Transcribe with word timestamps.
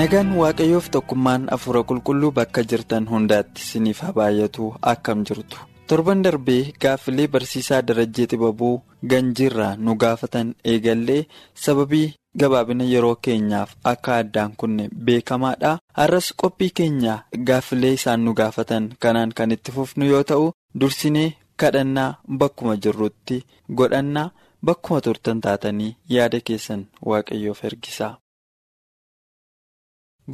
Nagaan 0.00 0.30
waaqayyoof 0.40 0.86
tokkummaan 0.94 1.42
afuura 1.54 1.82
qulqulluu 1.88 2.30
bakka 2.38 2.62
jirtan 2.70 3.04
hundaatti 3.12 3.62
isiniif 3.64 3.98
haa 4.04 4.12
baay'atu 4.18 4.64
akkam 4.92 5.24
jirtu 5.28 5.58
torban 5.88 6.22
darbee 6.24 6.62
gaaffilee 6.82 7.28
barsiisaa 7.34 7.80
darajjee 7.88 8.26
xibabuu 8.32 8.74
ganjiirraa 9.10 9.72
nu 9.84 9.94
gaafatan 10.02 10.48
eegallee 10.72 11.22
sababii 11.64 12.06
gabaabina 12.40 12.84
yeroo 12.92 13.16
keenyaaf 13.24 13.70
akka 13.92 14.16
addaan 14.20 14.52
kunne 14.60 14.84
beekamaadha 15.06 15.72
har'as 16.00 16.28
qophii 16.42 16.70
keenya 16.80 17.14
gaaffilee 17.48 17.92
isaan 17.98 18.20
nu 18.24 18.34
gaafatan 18.40 18.84
kanaan 19.02 19.32
kan 19.36 19.50
itti 19.56 19.72
fufnu 19.76 20.04
yoo 20.12 20.22
ta'u 20.30 20.46
dursinee 20.80 21.28
kadhannaa 21.60 22.10
bakkuma 22.40 22.76
jirrutti 22.82 23.44
godhannaa 23.78 24.30
bakkuma 24.66 25.00
turtan 25.04 25.40
taatanii 25.44 25.96
yaada 26.14 26.38
keessan 26.46 26.82
waaqayyoof 27.08 27.64
ergisaa. 27.68 28.14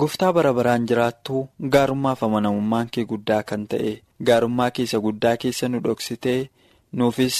Gooftaa 0.00 0.32
bara 0.36 0.52
baraan 0.56 0.86
jiraattuu 0.90 1.40
gaarummaaf 1.74 2.22
amanamummaan 2.26 2.88
kee 2.94 3.04
guddaa 3.12 3.42
kan 3.50 3.66
ta'e 3.72 3.92
gaarummaa 4.30 4.70
keessa 4.78 4.98
guddaa 5.06 5.36
keessa 5.44 5.68
nu 5.68 5.80
dhoksitee 5.84 6.40
nuufis 7.00 7.38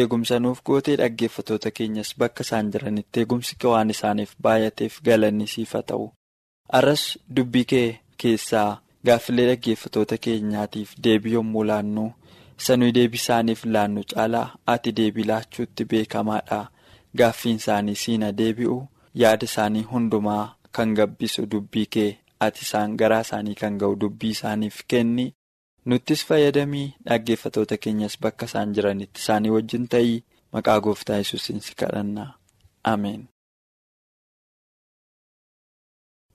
eegumsa 0.00 0.38
nuuf 0.44 0.60
gootee 0.70 0.96
dhaggeeffatoota 1.00 1.70
keenyas 1.78 2.12
bakka 2.22 2.46
isaan 2.46 2.70
jiranitti 2.76 3.20
eegumsi 3.22 3.56
waan 3.72 3.90
isaaniif 3.96 4.32
baay'ateef 4.46 5.00
galanni 5.08 5.46
siif 5.54 5.72
haa 5.78 5.82
ta'u. 5.90 6.06
Arras 6.78 7.02
dubbii 7.36 7.64
kee 7.72 7.88
keessaa 8.22 8.70
gaaffilee 9.06 9.46
dhaggeeffatoota 9.50 10.18
keenyaatiif 10.26 10.94
deebii 11.04 11.32
yommuu 11.38 11.64
laannu 11.72 12.06
sanuu 12.68 12.92
deebii 12.98 13.22
isaaniif 13.24 13.64
laannu 13.74 14.04
caalaa 14.14 14.46
ati 14.74 14.92
deebii 15.00 15.24
laachuutti 15.32 15.84
beekamaadha. 15.92 16.60
Gaaffiin 17.18 17.56
isaanii 17.62 17.94
siina 18.04 18.32
deebi'u 18.40 18.78
yaada 19.24 19.44
isaanii 19.50 19.82
hundumaa. 19.92 20.54
Kan 20.72 20.94
gabbisu 20.98 21.46
dubbii 21.50 21.86
kee. 21.86 22.10
Ati 22.40 22.62
isaan 22.66 22.96
garaa 23.00 23.20
isaanii 23.26 23.54
kan 23.60 23.78
ga'u 23.80 23.96
dubbii 24.00 24.30
isaaniif 24.36 24.82
kenni. 24.90 25.26
Nuttis 25.86 26.24
fayyadamii 26.28 26.86
dhaggeeffatoota 27.06 27.76
keenyas 27.82 28.14
bakka 28.22 28.46
isaan 28.50 28.72
jiranitti 28.74 29.20
isaanii 29.24 29.50
wajjin 29.56 29.88
ta'ii. 29.92 30.22
Maqaa 30.52 30.80
gooftaa 30.84 31.16
yesuusiin 31.22 31.60
si 31.60 31.74
kadhanna 31.80 32.24
ameen. 32.92 33.22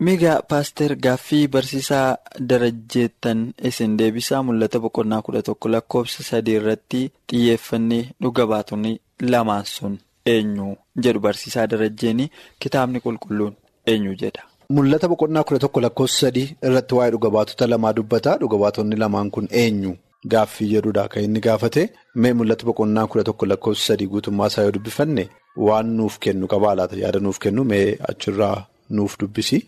Migaa 0.06 0.42
paaster 0.50 0.92
gaaffii 1.06 1.48
barsiisaa 1.48 2.18
darajjeettan 2.50 3.42
isin 3.70 3.98
deebisaa 4.00 4.42
mul'ata 4.44 4.80
boqonnaa 4.86 5.22
kudha 5.26 5.42
tokko 5.50 5.70
lakkoofsa 5.74 6.24
sadii 6.30 6.56
irratti 6.59 7.02
xiyyeeffannee 7.30 8.04
dhuga 8.22 8.44
baatonni 8.52 8.92
lamaan 9.32 9.66
sun 9.76 9.96
eenyu? 10.34 10.68
Jedhu 11.04 11.20
barsiisaa 11.28 11.68
darajjeeni 11.72 12.26
kitaabni 12.59 13.00
qulqulluun. 13.06 13.56
Eenyu 13.91 14.16
jedha. 14.22 14.44
Mul'ata 14.69 15.07
boqonnaa 15.07 15.44
kudha 15.44 15.59
tokko 15.59 15.81
lakkoofsa 15.81 16.19
sadii 16.25 16.47
irratti 16.68 16.96
waa'ee 16.96 17.12
dhuga 17.12 17.29
baatota 17.29 17.68
lamaa 17.68 17.94
dubbata. 17.94 18.38
Dhuga 18.41 18.57
baatonni 18.57 18.96
lamaan 18.96 19.29
kun 19.31 19.47
eenyu 19.51 19.91
gaaffii 20.31 20.69
jedhudha 20.73 21.07
kan 21.07 21.23
inni 21.23 21.40
gaafate. 21.47 21.84
Mee 22.16 22.34
mul'ata 22.34 22.66
boqonnaa 22.66 23.07
kudha 23.07 23.23
tokko 23.23 23.46
lakkoofsa 23.46 23.85
sadii 23.88 24.07
guutummaa 24.07 24.47
isaa 24.47 24.62
yoo 24.68 24.72
dubbifanne 24.78 25.29
waan 25.68 25.88
nuuf 25.97 26.18
kennu 26.19 26.47
qabaa 26.53 26.75
laata 26.75 26.96
yaada 27.03 27.19
nuuf 27.19 27.38
kennu 27.40 27.63
mee 27.63 27.97
achirraa 28.09 28.66
nuuf 28.90 29.18
dubbisi. 29.19 29.59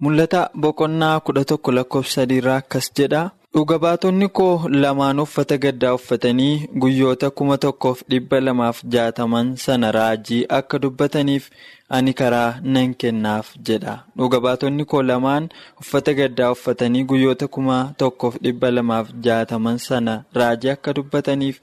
Mul'ata 0.00 0.50
boqonnaa 0.54 1.20
kudha 1.20 1.44
tokko 1.44 1.72
lakkoofsa 1.72 2.14
sadiirraa 2.20 2.56
akkas 2.62 2.90
jedha. 2.98 3.30
Dhuga 3.54 3.78
baatonni 3.78 4.28
koo 4.28 4.68
lamaan 4.68 5.20
uffata 5.24 5.56
gaddaa 5.64 5.94
uffatanii 5.94 6.68
guyyoota 6.82 7.30
kuma 7.30 7.58
tokkoof 7.64 8.00
dhibba 8.10 8.40
lamaaf 8.40 8.80
jaataman 8.94 9.52
sana 9.64 9.92
raajii 9.96 10.46
akka 10.58 10.78
dubbataniif 10.78 11.44
ani 11.88 12.12
karaa 12.20 12.58
nan 12.62 12.94
kennaaf 12.94 13.52
jedha. 13.68 13.94
Dhuga 14.18 14.40
baatonni 14.40 14.84
koo 14.84 15.02
lamaan 15.02 15.48
uffata 15.80 16.14
gaddaa 16.20 16.50
uffatanii 16.56 17.04
guyyoota 17.04 17.48
kuma 17.48 17.78
tokkoof 17.98 18.36
dhibba 18.42 18.70
lamaaf 18.70 19.12
jaataman 19.28 19.78
sana 19.78 20.24
raajii 20.34 20.70
akka 20.76 20.92
dubbataniif 20.98 21.60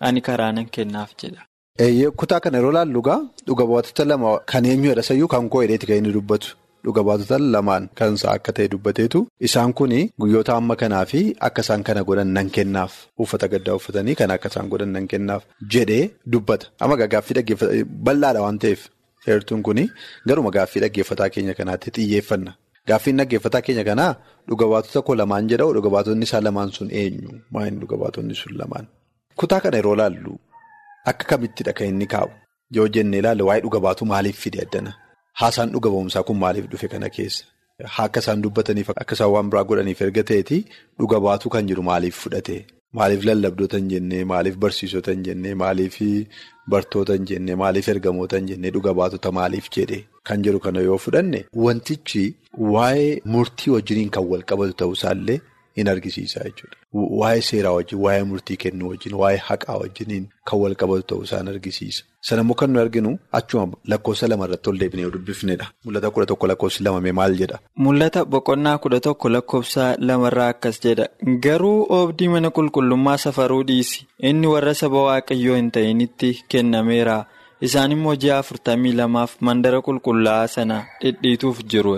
ani 0.00 0.20
karaa 0.20 0.52
nan 0.52 0.66
kennaaf 0.66 1.10
jedha. 1.22 1.42
Kutaa 2.16 2.40
kana 2.40 2.58
yeroo 2.58 2.72
laallu 2.72 3.02
dhuga 3.46 3.66
baatota 3.66 4.04
lama 4.04 4.38
kan 4.46 4.64
eenyu 4.64 4.88
jedha 4.88 5.02
sayyuu 5.02 5.28
kan 5.28 5.48
koo 5.48 5.60
hidheeti 5.60 5.86
kan 5.86 5.96
inni 5.96 6.12
dubbatu. 6.12 6.56
Dhuga 6.84 7.02
baatota 7.08 7.36
lamaan 7.54 7.84
kan 7.98 8.14
isaa 8.18 8.32
akka 8.38 8.52
ta'e 8.56 8.68
dubbateetu 8.72 9.20
isaan 9.48 9.72
kun 9.78 9.92
guyyoota 10.22 10.52
amma 10.60 10.74
kanaa 10.82 11.04
fi 11.12 11.20
akka 11.48 11.62
isaan 11.66 11.82
kana 11.88 12.02
godhan 12.08 12.30
nan 12.38 12.48
kennaaf 12.56 12.92
uffata 13.24 13.46
gaddaa 13.52 13.76
uffatanii 13.80 14.14
kan 14.20 14.30
akka 14.36 14.48
isaan 14.52 14.68
godhan 14.72 14.92
nan 14.96 15.06
kennaaf 15.12 15.42
jedhee 15.74 16.04
dubbata. 16.32 16.66
Amma 16.82 16.96
gaaffii 17.14 17.34
dhaggeeffataa 17.38 17.84
bal'aadha 18.08 18.40
waan 18.44 18.58
ta'eef 18.64 18.80
heertuun 19.26 19.62
kun 19.68 19.80
garuma 20.28 20.50
gaaffii 20.56 20.82
dhaggeeffataa 20.84 21.28
keenya 21.36 21.54
kanaatti 21.60 21.90
xiyyeeffanna. 21.96 22.52
Gaaffiin 22.88 23.16
dhaggeeffataa 23.20 23.62
keenya 23.66 23.84
kanaa 23.90 24.12
dhuga 24.48 24.66
baatota 24.72 25.00
koo 25.06 25.14
lamaan 25.20 25.48
jedhamu 25.52 25.72
dhuga 25.76 25.90
baatonni 25.94 26.24
isaa 26.28 26.40
lamaan 26.46 26.70
sun 26.76 26.88
eenyu? 27.02 27.30
Maayini 27.52 27.78
dhuga 27.84 27.96
baatonni 28.02 28.34
sun 28.40 28.52
lamaan? 28.60 28.86
Kutaa 29.40 29.60
kana 29.64 29.76
yeroo 29.80 29.96
laallu 30.00 30.34
akka 31.12 31.24
kamittidha 31.30 31.72
kan 31.78 31.86
inni 31.92 32.06
kaa'u? 32.16 32.30
Yoo 32.76 32.86
jennee 32.96 33.18
ilaalle 33.24 33.42
waa'ee 33.48 33.62
dhuga 33.64 33.80
baatu 33.86 34.04
maaliif 34.12 34.36
fide 34.44 34.60
addana? 34.66 34.92
Haasaan 35.40 35.72
dhuga 35.74 35.90
ba'umsaa 35.94 36.22
kun 36.28 36.38
maaliif 36.44 36.66
dhufe 36.72 36.88
kana 36.94 37.08
keessa? 37.16 37.44
Akka 38.06 38.20
isaan 38.22 38.42
dubbataniif 38.44 38.90
akka 38.94 39.14
isaan 39.18 39.32
waan 39.34 39.48
biraa 39.52 39.64
godhaniif 39.70 40.00
erga 40.06 40.22
ta'eeti 40.30 40.58
dhuga 40.98 41.18
baatuu 41.26 41.50
kan 41.54 41.66
jiru 41.70 41.82
maaliif 41.90 42.16
fudhate? 42.24 42.58
Maaliif 42.98 43.24
lallabdoota 43.28 43.76
hin 43.80 43.88
jennee? 43.92 44.24
Maaliif 44.32 44.56
barsiisota 44.64 45.10
hin 45.16 45.24
jennee? 45.28 45.54
Maaliif 45.62 45.96
bartoota 46.74 47.12
hin 47.18 47.26
jennee? 47.30 47.56
Maaliif 47.62 47.88
ergamoota 47.94 48.36
hin 48.42 48.46
jennee? 48.52 48.70
Dhuga 48.76 48.94
baatota 49.00 49.32
maaliif 49.38 49.66
jedhee? 49.78 50.04
Kan 50.30 50.42
jiru 50.46 50.60
kana 50.66 50.80
yoo 50.86 50.98
fudhanne 51.06 51.40
wantichi 51.64 52.22
waa'ee 52.76 53.10
murtii 53.36 53.72
wajjiniin 53.74 54.10
kan 54.18 54.24
wal 54.30 54.42
qabatu 54.52 54.72
ta'uusaallee 54.84 55.40
in 55.76 55.88
argisiisa 55.88 56.40
jechuudha. 56.44 56.76
Waa'ee 57.20 57.40
seeraa 57.50 57.72
wajjin, 57.76 57.98
waa'ee 58.04 58.24
murtii 58.30 58.56
kennuu 58.56 58.88
wajjin, 58.90 59.14
waa'ee 59.20 59.36
haqaa 59.48 59.76
wajjiniin 59.82 60.28
kan 60.50 60.58
wal 60.60 60.74
qabatu 60.80 61.02
ta'uusaan 61.12 61.48
argisiisa. 61.48 62.04
Sana 62.20 62.42
immoo 62.42 62.54
kan 62.60 62.70
nu 62.72 62.80
arginu 62.80 63.18
achuma 63.32 63.76
lakkoofsa 63.92 64.28
lama 64.28 64.44
irratti 64.46 64.70
ol 64.70 64.78
deebinee 64.80 65.10
dubbifnedha. 65.16 65.66
Mul'ata 65.84 66.10
kudha 66.10 66.26
tokko 66.26 66.46
lakkoofsi 66.46 66.84
lama 66.84 67.12
maal 67.12 67.34
jedha? 67.40 67.58
Mul'ata 67.76 68.24
boqonnaa 68.24 68.78
kudha 68.78 69.00
tokko 69.00 69.28
lakkoofsa 69.28 69.96
lamarraa 69.98 70.48
akkas 70.54 70.80
jedha. 70.86 71.06
Garuu 71.44 71.86
oobdii 71.98 72.28
mana 72.28 72.50
qulqullummaa 72.50 73.16
safaruu 73.18 73.62
dhiisi. 73.68 74.06
Inni 74.18 74.46
warra 74.46 74.74
saba 74.74 75.02
waaqayyoo 75.08 75.56
hin 75.56 75.70
ta'initti 75.70 76.32
kennameera. 76.48 77.24
Isaan 77.60 77.92
immoo 77.92 78.14
ji'a 78.16 78.38
afurtamii 78.38 78.92
lamaaf 78.92 79.36
mandara 79.40 79.78
qulqullaa'aa 79.86 80.46
sana 80.48 80.84
dhidhiituuf 81.02 81.60
jiru. 81.72 81.92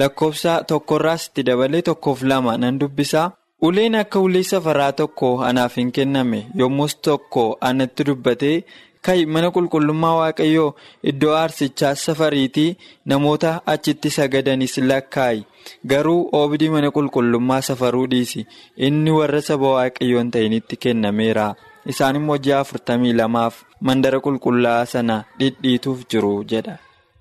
Lakkoofsa 0.00 0.52
tokkorraas 0.68 1.26
itti 1.28 1.42
dabalee 1.46 1.82
tokkoof 1.82 2.22
lama 2.22 2.56
nan 2.58 2.78
dubbisaa. 2.80 3.30
Uleen 3.66 3.94
akka 3.94 4.20
ulee 4.20 4.42
safaraa 4.42 4.92
tokko 4.92 5.28
anaaf 5.48 5.76
hin 5.76 5.92
kenname 5.96 6.46
yommus 6.60 6.96
tokko 6.96 7.42
anatti 7.68 8.04
dubbatee 8.08 8.64
ka'i 9.06 9.26
mana 9.26 9.50
qulqullummaa 9.56 10.14
waaqayyoo 10.20 10.74
iddoo 11.10 11.34
aarsichaa 11.40 11.94
safariitii 12.04 12.76
namoota 13.12 13.52
achitti 13.74 14.10
sagadanis 14.16 14.76
lakkaa'i 14.90 15.44
garuu 15.92 16.28
oobdii 16.40 16.68
mana 16.74 16.90
qulqullummaa 16.96 17.60
safaruu 17.68 18.06
dhiisi. 18.10 18.46
Inni 18.76 19.10
warra 19.18 19.40
saba 19.48 19.68
waaqayyoo 19.76 20.20
hin 20.22 20.30
ta'initti 20.30 20.76
kennameera. 20.86 21.54
Isaan 21.86 22.16
immoo 22.16 22.38
ji'a 22.44 22.58
afurtamii 22.64 23.12
lamaaf 23.20 23.62
mandara 23.80 24.18
qulqullaa'aa 24.26 24.86
sana 24.96 25.22
dhidhiituuf 25.38 26.02
jiru 26.10 26.34
jedha. 26.54 26.78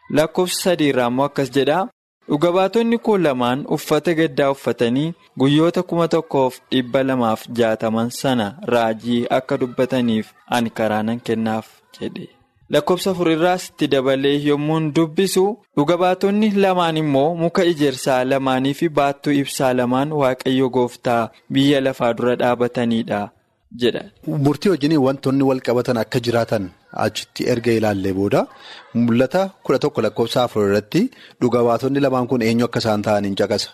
Lakkoofsa 0.09 0.61
sadiirraa 0.69 1.07
immoo 1.13 1.25
akkas 1.29 1.51
jedha. 1.57 1.87
Dhuga 2.31 2.49
baatonni 2.57 2.97
koo 3.05 3.17
lamaan 3.27 3.63
uffata 3.75 4.13
gaddaa 4.19 4.51
uffatanii 4.55 5.13
guyyoota 5.39 5.83
kuma 5.89 6.07
tokkoof 6.13 6.59
dhibba 6.71 7.03
lamaaf 7.07 7.41
jaataman 7.59 8.09
sana 8.19 8.45
raajii 8.73 9.25
akka 9.37 9.57
dubbataniif 9.63 10.27
ani 10.57 10.69
karaa 10.77 11.03
nan 11.07 11.19
kennaaf 11.29 11.67
jedhe. 11.99 12.27
lakkoofsa 12.73 13.11
afurirraas 13.11 13.63
itti 13.69 13.87
dabalee 13.93 14.37
yommuun 14.47 14.85
dubbisu 14.97 15.45
dhuga 15.77 15.97
baatonni 16.03 16.49
lamaan 16.65 16.97
immoo 17.03 17.29
muka 17.41 17.65
ijeersaa 17.71 18.23
lamaanii 18.31 18.73
fi 18.81 18.89
baattuu 18.99 19.33
ibsaa 19.41 19.73
lamaan 19.79 20.11
waaqayyo 20.21 20.69
gooftaa 20.77 21.23
biyya 21.53 21.81
lafaa 21.87 22.13
dura 22.19 22.35
dhaabatanidha 22.41 23.19
jedha. 23.81 24.03
Murtii 24.45 24.69
wajjin 24.73 24.97
wantoonni 25.07 25.43
wal 25.49 25.61
qabatan 25.67 25.97
akka 26.03 26.19
jiraatan 26.27 26.69
achitti 27.05 27.41
erga 27.53 27.71
ilaallee 27.79 28.13
booda 28.19 28.41
mul'ata 29.05 29.41
kudha 29.65 29.79
tokko 29.83 29.99
lakkoofsa 30.05 30.39
afur 30.43 30.63
irratti 30.67 31.01
dhuga 31.41 31.59
baatonni 31.67 31.99
lamaan 32.05 32.27
kun 32.31 32.41
eenyu 32.47 32.65
akka 32.67 32.79
isaan 32.83 33.01
ta'an 33.07 33.25
hin 33.29 33.35
caqasa. 33.41 33.69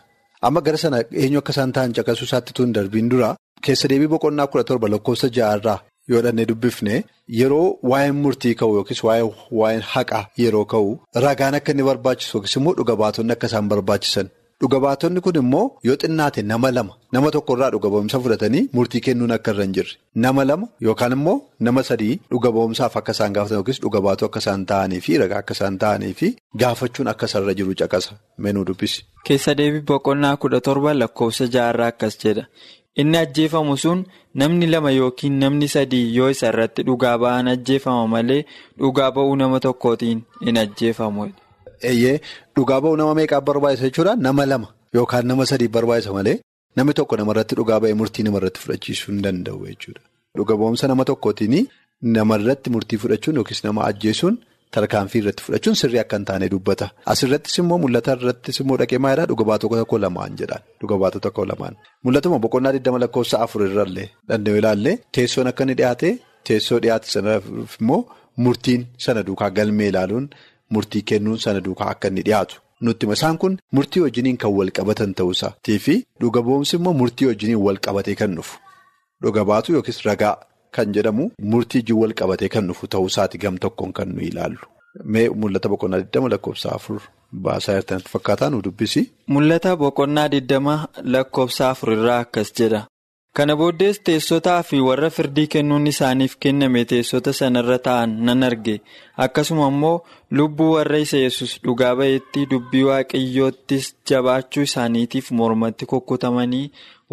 Amma 0.48 0.62
gara 0.66 0.78
sana 0.84 0.98
eenyu 1.24 1.40
akka 1.42 1.52
isaan 1.56 1.72
ta'an 1.76 1.94
caqasuu 1.98 2.26
isaatti 2.30 2.52
tun 2.58 2.74
darbiin 2.78 3.10
dura 3.12 3.30
keessa 3.66 3.88
deebii 3.92 4.12
boqonnaa 4.14 4.48
kudha 4.52 4.64
torba 4.70 4.88
lakkoofsa 4.94 5.28
ja'arraa 5.38 5.80
yoo 6.12 6.22
dhannee 6.26 6.46
dubbifne 6.50 6.96
yeroo 7.40 7.68
waa'een 7.92 8.16
murtii 8.24 8.56
ka'u 8.60 8.76
yookiis 8.80 9.02
waa'een 9.08 9.82
haqaa 9.94 10.24
yeroo 10.44 10.66
ka'u 10.74 10.90
ragaan 11.26 11.56
akka 11.60 11.72
inni 11.74 11.84
barbaachisu 11.90 12.32
yookiis 12.38 12.56
immoo 12.60 12.74
dhuga 12.78 12.96
baatonni 13.02 13.34
akka 13.36 13.48
isaan 13.52 13.68
barbaachisan. 13.74 14.28
Dhuga 14.62 14.80
baatonni 14.84 15.22
kun 15.26 15.36
immoo 15.40 15.66
yoo 15.88 15.96
xinnaate 16.02 16.42
nama 16.52 16.70
lama 16.76 16.94
nama 17.16 17.30
tokkorraa 17.36 17.70
dhuga 17.74 17.90
ba'umsa 17.96 18.20
fudhatanii 18.24 18.64
murtii 18.78 19.02
kennuun 19.08 19.32
akka 19.36 19.52
irra 19.54 19.64
hin 19.68 19.74
jirre 19.78 19.94
nama 20.24 20.46
lama 20.50 20.68
yookaan 20.88 21.14
immoo 21.18 21.36
nama 21.68 21.84
sadii 21.90 22.16
dhuga 22.32 22.52
ba'umsaaf 22.56 22.98
akka 23.02 23.12
isaan 23.18 23.34
gaafatan 23.38 23.58
yookiis 23.60 23.82
dhuga 23.84 24.02
baatoo 24.08 24.30
akka 24.32 24.40
isaan 24.46 24.66
ta'anii 24.74 25.02
fi 25.10 25.18
ragaa 25.24 25.44
akka 25.46 25.54
isaan 25.60 25.78
ta'anii 25.86 26.12
fi 26.24 26.32
gaafachuun 26.64 27.08
akka 27.14 27.26
isarra 27.32 27.54
jiru 27.62 27.76
caqasa 27.84 28.18
menuu 28.48 28.66
dubbisi. 28.72 29.06
Keessa 29.30 29.54
deebii 29.62 29.86
boqonnaa 29.94 30.36
kudha 30.42 30.62
torba 30.72 30.94
lakkoofsa 31.04 31.46
ja'arraa 31.58 31.88
akkas 31.96 32.18
jedha. 32.26 32.48
Inni 33.02 33.18
ajjeefamu 33.24 33.78
sun 33.78 34.06
namni 34.42 34.68
lama 34.74 34.92
yookiin 35.00 35.38
namni 35.44 35.68
sadii 35.74 36.06
yoo 36.18 36.30
isa 36.34 36.48
irratti 36.54 36.84
dhugaa 36.88 37.18
ba'an 37.24 37.48
ajjeefama 37.58 38.08
malee 38.14 38.44
dhugaa 38.80 39.12
ba'uu 39.18 39.36
nama 39.42 39.60
tokkootiin 39.66 40.24
hin 40.46 40.58
ajjeefamu. 40.64 41.28
Eeyyee 41.92 42.16
dhugaa 42.58 42.80
ba'uu 42.84 42.98
nama 43.02 43.14
meeqaaf 43.20 43.44
barbaachisa 43.50 43.86
jechuudha 43.90 44.16
nama 44.28 44.46
lama 44.52 44.68
yookaan 44.98 45.26
nama 45.32 45.46
sadii 45.52 45.68
barbaachisa 45.78 46.14
malee 46.18 46.38
namni 46.76 46.94
tokko 47.00 47.16
namarratti 47.22 47.56
dhugaa 47.60 47.80
ba'ee 47.84 47.94
murtii 48.02 48.24
namarratti 48.28 48.60
fudhachiisuu 48.64 49.12
hin 49.14 49.22
danda'u 49.26 49.66
jechuudha. 49.72 50.02
Dhuga 50.38 50.54
ba'umsa 50.62 50.88
nama 50.92 51.04
tokkootiin 51.10 51.56
namarratti 52.18 52.70
murtii 52.76 52.98
fudhachuun 53.04 53.36
yookiis 53.42 53.64
nama 53.68 53.82
ajjeesuun 53.90 54.36
tarkaanfii 54.76 55.20
irratti 55.22 55.44
fudhachuun 55.46 55.76
sirrii 55.82 56.00
akka 56.04 56.18
hin 56.18 56.26
taane 56.30 56.50
dubbata. 56.54 56.90
Asirrattis 57.14 57.58
immoo 57.62 57.78
mul'ata 57.84 58.12
irrattis 58.20 58.60
immoo 58.64 58.78
dhaqee 58.82 58.98
maayilaa 59.06 59.26
dhuga 59.32 59.46
baatota 59.50 59.76
tokko 59.82 59.98
lamaan 60.06 60.36
jedhaan 60.42 60.64
dhuga 60.82 60.98
baatota 61.04 61.24
tokko 61.30 61.46
lamaan. 61.52 61.76
Mul'atuma 62.06 62.40
boqonnaa 62.46 62.74
20 62.80 63.00
lakkoofsa 63.06 63.40
afur 63.46 63.62
irrallee 63.70 64.08
danda'u 64.30 64.56
ilaallee 64.62 64.96
teessoon 65.18 65.48
akka 65.54 65.64
inni 65.68 65.76
dhiyaate 65.82 66.10
teessoo 66.50 66.80
dhiyaate 66.84 67.08
sanaaf 67.16 67.44
immoo 67.82 68.00
murtiin 68.46 68.82
sana 69.06 69.24
duukaa 69.28 69.50
galmee 69.58 69.90
ilaaluun. 69.94 70.30
Murtii 70.76 71.02
kennuun 71.10 71.38
sana 71.44 71.60
duukaa 71.66 71.90
akka 71.94 72.08
inni 72.12 72.22
dhiyaatu 72.28 72.56
nutti 72.88 73.08
isaan 73.16 73.38
kun 73.42 73.58
murtii 73.76 74.02
wajjiniin 74.06 74.38
kan 74.42 74.52
wal 74.58 74.72
qabatan 74.80 75.14
ta'uusaatii 75.20 75.80
fi 75.86 75.96
dhuga 76.22 76.42
ba'umsi 76.48 76.76
immoo 76.80 76.94
murtii 77.02 77.28
wajjiniin 77.30 77.62
wal 77.66 77.80
qabatee 77.88 78.16
kan 78.22 78.36
dhufu 78.40 78.60
dhuga 79.24 79.46
baatu 79.52 79.74
yookiis 79.78 80.02
ragaa 80.08 80.36
kan 80.76 80.94
jedhamu 80.98 81.30
murtii 81.54 81.80
wajjin 81.82 81.98
wal 82.02 82.14
qabatee 82.22 82.50
kan 82.56 82.68
dhufu 82.72 82.88
ta'uusaati 82.96 83.38
gam 83.44 83.58
tokkoon 83.64 83.94
kan 84.00 84.10
nu 84.16 84.22
ilaallu. 84.30 84.60
Mee 85.14 85.30
mul'ata 85.30 85.70
boqonnaa 85.70 86.00
20 86.04 86.30
lakkoofsa 86.34 86.70
afur 86.76 87.00
baasaa 87.46 87.74
jirtanitti 87.78 88.10
fakkaataa 88.14 88.50
nu 88.50 88.62
dubbisi. 88.66 89.02
Mul'ata 89.34 89.76
boqonnaa 89.82 90.28
20 90.28 90.78
lakkoofsa 91.14 91.70
afur 91.70 91.90
irraa 91.96 92.20
akkas 92.26 92.50
jedha. 92.60 92.82
Kana 93.38 93.56
booddees 93.60 93.98
teessotaa 94.08 94.62
fi 94.68 94.78
warra 94.88 95.10
firdii 95.16 95.48
kennuun 95.56 95.88
isaaniif 95.92 96.34
kenname 96.44 96.82
teessota 96.92 97.34
sanarra 97.40 97.76
taa'an 97.88 98.14
nan 98.30 98.46
arge. 98.48 98.76
Akkasuma 99.26 99.68
immoo 99.74 99.98
lubbuu 100.38 100.70
warra 100.76 101.00
isa 101.06 101.20
yesus 101.26 101.52
dhugaa 101.68 101.92
ba'eetti 102.00 102.46
dubbii 102.54 102.82
waaqayyoottis 102.90 103.90
jabaachuu 104.12 104.64
isaaniitiif 104.70 105.30
mormatti 105.42 105.90
kukkutamanii 105.92 106.64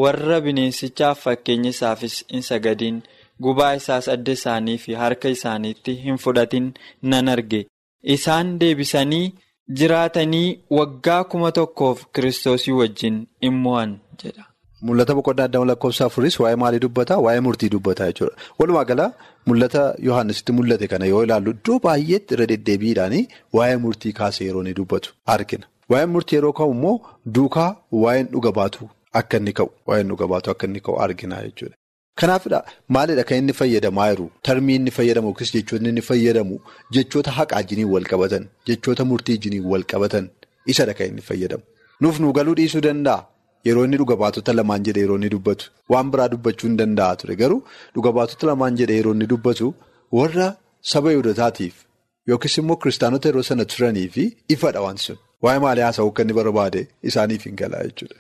warra 0.05 0.39
bineensichaaf 0.47 1.21
fakkeenya 1.27 1.75
isaafis 1.77 2.17
hin 2.33 2.47
sagadin. 2.49 3.03
Gubaa 3.45 3.73
isaas 3.83 4.09
adda 4.15 4.33
isaanii 4.39 4.79
fi 4.87 4.97
harka 5.03 5.29
isaaniitti 5.37 5.97
hin 6.07 6.17
fudhatin 6.25 6.73
nan 7.13 7.29
arge. 7.35 7.63
Isaan 8.17 8.57
deebisanii 8.65 9.27
jiraatanii 9.83 10.49
waggaa 10.81 11.23
kuma 11.25 11.53
tokkoof 11.61 12.05
kiristoosii 12.15 12.79
wajjin 12.81 13.23
in 13.41 13.55
mo'an 13.67 13.97
jedha. 14.25 14.54
Mul'ata 14.89 15.15
boqonnaa 15.19 15.47
adda 15.49 15.61
lakkoofsa 15.71 16.05
afuris 16.11 16.35
waa'ee 16.43 16.57
maalii 16.63 16.81
dubbataa? 16.85 17.19
Waa'ee 17.27 17.41
murtii 17.47 17.71
dubbataa 17.75 18.07
jechuudha. 18.11 18.35
Walumaa 18.59 18.85
gala 18.91 19.07
mul'ata 19.49 19.83
Yohaannisitti 20.09 20.53
mul'ate 20.59 20.87
kana 20.93 21.07
yoo 21.13 21.23
ilaallu 21.27 21.51
iddoo 21.57 21.79
baay'eetti 21.87 22.35
irra 22.37 22.47
deddeebiidhaan 22.53 23.15
waa'ee 23.59 23.77
murtii 23.85 24.13
kaasee 24.19 24.47
yeroo 24.49 24.63
inni 24.65 24.75
dubbatu 24.81 25.09
argina. 25.37 25.65
Waa'een 25.91 26.11
murtii 26.17 26.37
yeroo 26.39 26.53
ka'u 26.61 26.73
immoo 26.77 26.95
duukaa 27.39 27.71
waa'een 28.03 28.27
dhuga 28.35 28.53
baatu 28.61 28.83
akka 29.23 29.37
inni 29.43 29.53
ka'u 29.59 29.71
waa'een 29.89 30.09
dhuga 30.13 30.27
baatu 30.35 30.49
akka 30.55 30.67
inni 30.71 30.81
ka'u 30.87 30.97
argina 31.09 31.37
jechuudha. 31.49 31.77
Kanaafidha 32.21 32.59
maalidha 32.95 33.25
kan 33.29 33.39
inni 33.43 33.53
fayyadamaa 33.61 34.09
jiru? 34.15 34.31
Tarmii 34.49 34.77
inni 34.81 34.91
fayyadamu 34.97 35.29
yookiis 35.33 35.53
jechoonni 35.57 35.89
inni 35.95 36.03
fayyadamu 36.09 36.61
jechoota 36.97 37.31
haqaa 37.39 37.63
jiniin 37.71 37.91
wal 37.95 38.05
qabatan 38.13 38.45
jechoota 38.71 39.05
murtii 39.13 39.39
jiniin 39.47 39.65
wal 39.73 39.85
qabatan 39.93 40.29
isadha 40.75 40.95
kan 40.99 41.07
inni 41.13 41.23
fayyadamu. 41.31 41.63
Nuuf 42.01 42.21
nu 42.21 42.33
galuu 42.37 42.55
dhiisuu 42.61 42.81
danda'a? 42.87 43.19
Yeroo 43.67 43.85
inni 43.87 43.97
dhuga 44.01 44.17
baatota 44.23 44.53
lamaan 44.59 44.83
jedhe 44.87 45.01
yeroo 45.05 45.17
inni 45.21 45.31
dubbatu 45.35 45.65
waan 45.93 46.09
biraa 46.13 46.29
dubbachuu 46.35 46.67
hin 46.69 46.77
danda'a 46.81 47.17
ture 47.21 47.35
garuu 47.43 47.61
dhuga 47.95 48.11
baatota 48.19 48.45
lamaan 48.51 48.75
jedhe 48.81 48.95
yeroo 48.99 49.15
inni 49.17 49.27
dubbatu 49.33 49.67
warra 50.19 50.49
saba 50.93 51.09
Yihudotaatiif 51.15 51.75
yookiis 52.33 52.57
immoo 52.63 52.77
kiristaanota 52.83 53.27
yeroo 53.31 53.45
sana 53.51 53.65
turanii 53.75 54.09
fi 54.17 54.25
ifadha 54.57 54.81
waan 54.87 54.99
sun 55.05 55.19
waa'ee 55.47 55.61
maalii 55.65 55.85
haasa'uu 55.87 56.11
akka 56.13 56.23
inni 56.27 56.35
barbaade 56.41 56.81
isaaniif 57.11 57.43
hin 57.49 57.57
galaa 57.63 57.83
jechuudha. 57.89 58.17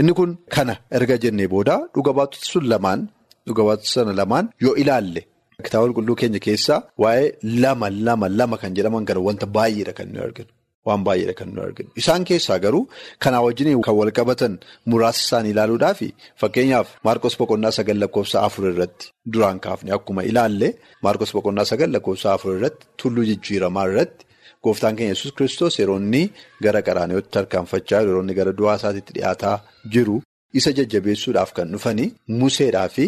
Inni 0.00 0.12
kun 0.18 0.30
kana 0.54 0.74
erga 0.98 1.16
jennee 1.24 1.48
booda 1.54 1.74
dhuga 1.94 2.12
baatota 2.18 2.46
sun 2.52 2.64
lamaan 2.72 3.00
dhuga 3.48 3.62
baatota 3.68 3.90
sana 3.96 4.12
lamaan 4.20 4.46
yoo 4.64 4.74
ilaalle 4.82 5.22
kitaaba 5.66 5.84
qulqulluu 5.88 6.16
keenya 6.22 6.40
keessaa 6.46 6.78
waa'ee 7.04 7.28
lama 7.64 7.88
lama 8.08 8.26
lama 8.40 8.56
kan 8.62 8.72
jedhaman 8.78 9.04
gara 9.10 9.20
wanta 9.28 9.46
baay'eedha 9.56 9.92
kan 9.98 10.08
nuyi 10.12 10.24
arginu. 10.28 10.50
Waan 10.86 11.02
baay'eedha 11.06 11.34
kan 11.38 11.48
nuyi 11.54 11.66
arginu. 11.68 11.88
Isaan 12.00 12.24
keessaa 12.28 12.58
garuu 12.64 12.84
kanaa 13.24 13.42
wajjin 13.46 13.80
kan 13.86 13.94
wal 14.00 14.12
qabatan 14.18 14.52
muraasa 14.90 15.20
isaanii 15.26 15.52
ilaaluudhaaf 15.54 16.00
fakkeenyaaf 16.40 16.88
Maarkos 17.06 17.34
Boqonnaa 17.40 17.72
sagal 17.78 17.98
lakkoofsa 18.02 18.38
afur 18.46 18.64
irratti 18.72 19.06
duraan 19.32 19.58
kaafne 19.64 19.90
akkuma 19.98 20.22
ilaalle 20.30 20.68
Maarkos 21.04 21.32
Boqonnaa 21.36 21.64
sagal 21.72 21.90
lakkoofsa 21.96 22.28
afur 22.36 22.52
irratti 22.58 22.84
tulluu 23.02 23.24
jijjiiramaa 23.30 23.86
irratti 23.90 24.22
gooftaan 24.64 24.96
keenya 24.98 25.12
yesus 25.14 25.32
kiristoos 25.36 25.74
yeroo 25.80 25.98
inni 26.02 26.22
gara 26.64 26.80
qaraaniyooti 26.88 27.28
tarkaanfachaa 27.36 28.00
yeroo 28.06 28.22
inni 28.24 28.34
gara 28.40 28.52
du'aa 28.60 28.76
isaatiitti 28.80 29.12
dhiyaataa 29.18 29.56
jiru 29.94 30.16
isa 30.58 30.70
jajjabeessuudhaaf 30.78 31.50
kan 31.58 31.68
dhufani 31.74 32.06
Museedhaa 32.40 32.88
fi 32.96 33.06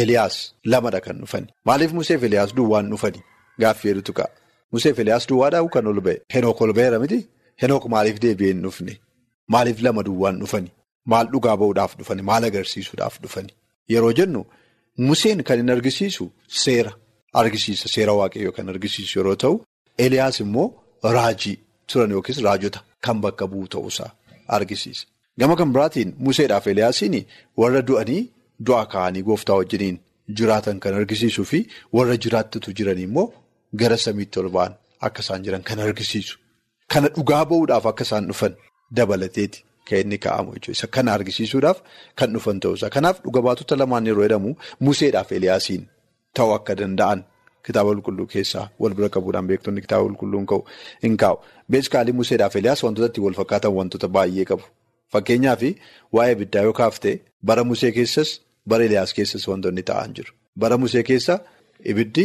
Eliyaas 0.00 0.34
lamadha 0.72 1.00
kan 1.06 1.16
dhufani. 1.22 1.48
Maaliif 1.68 1.92
Museef 1.98 2.20
Eliyaas 2.28 2.50
duwwaan 2.58 2.86
dhufani? 2.92 3.20
Gaaffii 3.62 3.88
hedduutu 3.90 4.12
ka'a. 4.70 4.76
Museef 4.76 4.98
Eliyaas 4.98 5.26
duwwaadhaa 5.28 5.68
kan 5.68 5.86
ol 5.86 6.00
ba'e. 6.00 6.20
Henook 6.34 6.60
ol 6.60 6.72
ba'eera 6.72 6.98
miti? 6.98 7.26
Henook 7.62 7.88
maaliif 7.88 8.20
deebi'ee 8.20 8.52
hin 8.52 8.62
dhufne? 8.62 8.98
Maaliif 9.48 9.82
lama 9.82 10.02
duwwaan 10.02 10.40
dhufani? 10.40 10.70
Maal 11.06 11.26
dhugaa 11.32 11.56
ba'uudhaaf 11.56 11.96
dhufani? 11.98 12.22
Maal 12.22 12.44
agarsiisuudhaaf 12.44 13.20
dhufani? 13.22 13.52
Yeroo 13.88 14.12
jennu 14.12 14.44
Museen 14.98 15.42
kan 15.42 15.58
hin 15.58 15.70
argisiisu 15.70 16.30
seera 16.48 16.92
argisiisa. 17.32 17.88
Seera 17.88 18.12
waaqayyoo 18.12 18.52
kan 18.52 18.68
argisiisu 18.68 19.18
yeroo 19.18 19.36
ta'u, 19.36 19.64
Eliyaas 19.98 20.40
immoo 20.40 20.72
raajii 21.02 21.58
turan 21.86 22.10
yookiis 22.10 22.38
raajota 22.42 22.82
kan 23.00 23.20
bakka 23.20 23.46
bu'u 23.46 23.68
ta'uusaa 23.68 24.10
argisiisa. 24.48 25.06
Gama 25.38 25.56
kan 25.56 25.72
biraatiin 25.72 26.14
Museedhaaf 26.18 26.66
Eliyaasiin 26.66 27.26
warra 27.56 27.82
du'anii 27.86 28.28
du'aa 28.66 28.86
ka'anii 28.86 29.22
gooftaa 29.22 29.56
wajjiniin 29.56 30.00
jiraatan 30.36 30.80
kan 30.80 30.94
argisiisuu 30.94 31.44
fi 31.44 31.68
warra 31.92 32.16
jiraattutu 32.16 32.72
jiran 32.72 32.98
immoo. 32.98 33.32
Gara 33.74 33.96
samiitti 33.96 34.38
ol 34.40 34.48
ba'an 34.56 34.72
akka 35.00 35.20
isaan 35.22 35.42
jiran 35.44 35.62
kan 35.62 35.78
argisiisu. 35.80 36.38
Kana 36.92 37.08
dhugaa 37.08 37.44
ba'uudhaaf 37.50 37.86
akka 37.86 38.04
isaan 38.08 38.26
dhufan 38.28 38.54
dabalateeti 38.96 39.60
kan 39.86 39.98
inni 40.02 40.18
kaa'amu 40.18 40.50
jechuudha. 40.56 40.86
Kana 40.94 41.12
argisiisuudhaaf 41.16 41.78
kan 42.18 42.32
dhufan 42.34 42.60
ta'uusaa. 42.60 42.90
Kanaaf 42.96 43.16
dhuga 43.24 43.40
baatota 43.46 43.76
lamaan 43.78 44.06
yeroo 44.06 44.24
jedhamu 44.26 44.50
Museedhaaf 44.80 45.32
Eliyaasiin 45.32 45.82
ta'uu 46.34 46.52
akka 46.58 46.74
danda'an 46.80 47.20
kitaaba 47.66 47.90
qulqulluu 47.94 48.26
keessaa 48.34 48.66
wal 48.80 48.94
bira 48.98 49.08
qabuudhaan 49.14 49.46
beektonni 49.50 49.80
kitaaba 49.84 50.04
qulqulluun 50.08 50.46
ka'u 50.50 50.60
hin 51.04 51.16
kaa'u. 51.22 51.36
Beeskaalii 51.70 52.12
Museedhaaf 52.20 52.54
Eliyaas 52.56 52.82
wantoota 52.84 53.08
ittiin 53.12 53.24
wal 53.26 53.36
fakkaatan 53.40 53.72
wantoota 53.78 54.08
baay'ee 54.16 54.44
qabu. 54.50 54.64
Fakkeenyaaf 55.12 55.62
waa'ee 56.16 56.32
ibiddaa 56.36 56.62
yoo 56.66 56.72
kaaftee 56.82 57.14
bara 57.46 57.64
Musee 57.64 57.92
keessas 57.92 58.28
bara 58.68 58.84
Eliyaas 58.84 59.14
keessas 59.14 59.48
wantoonni 59.48 59.82
ta'an 59.82 60.10
jiru. 60.16 60.32
Bara 60.58 60.76
Musee 60.78 61.02
keessa 61.02 61.34
ibiddi. 61.84 62.24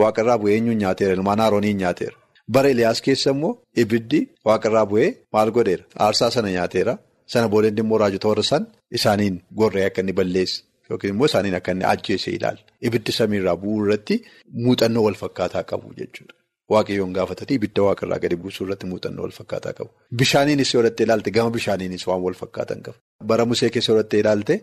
Waaqarraa 0.00 0.38
bu'ee 0.42 0.54
eenyuun 0.58 0.78
nyaateera 0.84 1.12
ilmaan 1.18 1.40
Arooniin 1.46 1.78
nyaateera. 1.82 2.16
Bara 2.54 2.68
Eliyaas 2.74 3.00
keessa 3.06 3.30
immoo 3.34 3.52
ibiddi 3.82 4.20
waaqarraa 4.48 4.86
bu'ee 4.90 5.08
maal 5.32 5.50
godheera? 5.56 5.84
Aarsaa 6.04 6.30
sana 6.30 6.50
nyaateera. 6.56 6.94
Sana 7.32 7.48
boodatti 7.52 7.80
immoo 7.84 7.98
raajota 8.02 8.28
warra 8.28 8.42
san 8.52 8.62
isaaniin 8.98 9.36
gorree 9.60 9.84
akka 9.88 10.00
inni 10.02 10.12
balleesse 10.18 10.62
yookiin 10.90 11.12
immoo 11.14 11.26
isaaniin 11.30 11.54
akka 11.58 11.70
inni 11.72 11.84
ajjeese 11.92 12.30
ilaala. 12.38 12.60
Ibiddi 12.86 13.12
samiirraa 13.18 13.56
bu'uu 13.62 13.84
irratti 13.84 14.16
muuxannoo 14.64 15.04
wal 15.06 15.18
fakkaataa 15.22 15.64
qabu 15.70 15.88
jechuudha. 16.00 16.34
waaqayyoon 16.72 17.12
gaafatanii 17.16 17.56
ibidda 17.58 17.82
waaqarraa 17.88 18.18
gadi 18.22 18.36
buusuu 18.44 18.64
irratti 18.66 18.86
muuxannoo 18.92 19.22
wal 19.26 19.34
fakkaataa 19.40 19.72
qabu. 19.78 19.90
Bishaaniinis 20.20 20.70
yoo 20.74 20.82
dhattee 20.86 21.04
ilaalte 21.06 21.30
gama 21.36 21.50
bishaaniinis 21.56 22.06
waan 22.08 22.22
wal 22.26 22.34
fakkaatan 22.42 22.80
qabu. 22.86 22.98
Bara 23.28 23.44
Musee 23.50 23.70
keessa 23.74 23.92
yoo 23.92 23.98
dhattee 24.00 24.20
ilaalte 24.24 24.54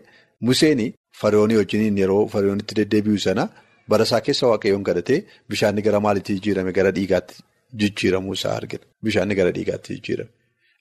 Museen 0.48 0.80
fariyoonii 1.20 1.56
wajjiniin 1.60 1.98
yeroo 2.02 2.26
fariyoonitti 2.34 2.74
deddeebi'u 2.80 3.18
sana 3.26 3.44
bara 3.90 4.04
isaa 4.08 4.20
keessa 4.26 4.44
waaqayyoon 4.52 4.84
kadhatee 4.88 5.18
bishaanni 5.50 5.82
gara 5.86 6.00
maaliitti 6.06 6.32
jijjiirame 6.36 6.72
gara 6.78 6.90
dhiigaatti 6.98 7.36
jijjiiramuu 7.82 8.34
isaa 8.38 8.54
argina. 8.60 8.84
Bishaanni 9.04 9.34
gara 9.40 9.50
dhiigaatti 9.56 9.90
jijjiirame. 9.96 10.30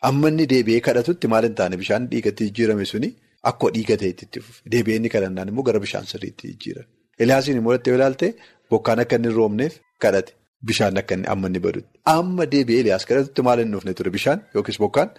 Amma 0.09 0.27
inni 0.33 0.45
deebi'ee 0.53 0.81
kadhatutti 0.87 1.27
maal 1.33 1.43
hin 1.47 1.55
taane 1.59 1.75
bishaan 1.81 2.03
dhiigatti 2.11 2.43
jijjiirame 2.49 2.85
suni 2.91 3.09
akka 3.51 3.67
dhiiga 3.75 3.95
ta'etti 4.01 4.23
itti 4.27 4.39
fufe. 4.45 4.59
Deebi'ee 4.73 4.97
inni 5.01 5.09
kadhannaan 5.15 5.47
immoo 5.53 5.63
gara 5.69 5.79
bishaan 5.85 6.05
sirriitti 6.11 6.45
jijjiirame. 6.51 6.87
Eliyaasiin 7.23 7.57
immoo 7.61 7.73
dhattee 7.75 7.95
ilaalte 7.99 8.27
bokkaan 8.71 8.99
akka 9.05 9.15
inni 9.21 9.29
roobneef 9.39 9.73
kadhate. 10.05 10.31
Bishaan 10.67 10.97
akka 11.01 11.13
inni 11.17 11.27
amma 11.33 11.47
inni 11.51 11.59
badutti. 11.67 11.89
Amma 12.17 12.43
deebi'ee 12.55 12.79
Eliyaas 12.83 13.05
kadhatutti 13.09 13.41
maal 13.47 13.59
hin 13.63 13.71
dhufne 13.77 13.93
ture 13.99 14.11
bishaan 14.17 14.39
yookiis 14.55 14.79
bokkaan 14.85 15.09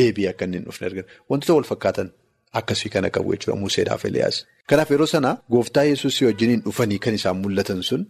deebi'ee 0.00 0.30
akka 0.32 0.44
inni 0.48 0.56
hin 0.60 0.66
dhufne 0.70 0.84
argina. 0.90 1.06
Wantoota 1.30 1.54
wal 1.58 1.66
fakkaatan 1.72 2.08
akkasii 2.60 2.90
kana 2.94 3.10
qabu 3.10 3.32
jechuudha 3.34 3.56
Museedhaaf 3.60 4.04
Eliyaas. 4.04 4.36
Kanaaf 4.68 4.90
yeroo 4.90 5.06
sana 5.06 5.30
gooftaa 5.52 5.84
yesuusii 5.90 6.26
wajjiniin 6.28 6.62
dhufanii 6.66 6.98
kan 7.04 7.14
isaan 7.18 7.36
mul'atan 7.42 7.82
sun 7.82 8.06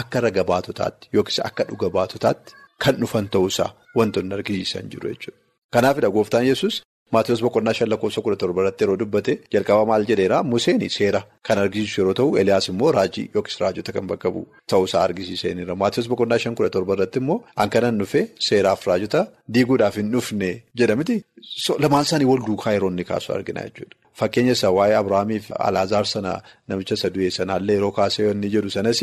akka 0.00 0.20
raga 0.20 0.44
baatotaatti 0.44 1.08
yookiis 1.16 1.40
akka 1.48 1.64
dhuga 1.70 1.90
baatotaatti 1.96 2.52
kan 2.84 2.94
dhufan 3.00 3.28
ta'uusaa 3.28 3.70
wantoonni 3.98 4.34
argisiisan 4.38 4.90
jiru 4.92 5.08
jechuudha. 5.14 5.38
Kanaafidha 5.74 6.10
gooftaan 6.16 6.46
yesus 6.46 6.82
Maatiyoos 7.14 7.42
boqonnaa 7.44 7.74
shan 7.78 7.88
lakkoofsa 7.92 8.20
kudha 8.24 8.36
torba 8.42 8.62
irratti 8.62 8.84
yeroo 8.84 8.96
dubbate 9.00 9.32
jalqaba 9.54 9.84
maal 9.90 10.04
jedheera 10.10 10.38
Museen 10.52 10.80
seera 10.96 11.20
kan 11.46 11.58
argisiisu 11.64 12.00
yeroo 12.00 12.14
ta'u 12.20 12.36
Eliyaas 12.42 12.68
immoo 12.72 12.90
raajii 12.98 13.26
yookiis 13.34 13.58
raajota 13.62 13.92
kan 13.96 14.06
bakka 14.12 14.30
bu'u 14.34 14.46
ta'uusaa 14.70 15.02
argisiisaniira. 15.08 15.74
Maatiyoos 15.82 16.08
boqonnaa 16.12 16.38
shan 16.44 16.54
kudha 16.58 16.70
torba 16.76 16.94
irratti 16.96 17.18
immoo 17.22 17.38
hankanan 17.62 17.98
dhufe 18.00 18.20
seeraaf 18.48 18.86
raajota 18.90 19.20
diiguudhaaf 19.54 19.96
hin 20.00 20.08
dhufne 20.14 20.50
jedhamiti 20.82 21.16
lamaan 21.84 22.04
isaanii 22.08 22.28
wal 22.32 22.42
duukaa 22.48 22.72
yeroo 22.76 22.90
inni 22.94 23.04
kaasu 23.10 23.32
argina 23.36 23.60
jechuudha. 23.66 23.96
Fakkeenya 24.20 24.52
isaa 24.58 24.70
waa'ee 24.78 24.96
Abiraamiif 25.02 25.44
Alaazaar 25.68 26.06
sana 26.14 26.32
namicha 26.68 26.94
isa 27.00 27.08
du'e 27.14 27.30
sanaallee 27.38 27.76
yeroo 27.78 27.92
kaasee 27.98 28.30
inni 28.34 28.48
jedhu 28.56 28.70
sanas 28.76 29.00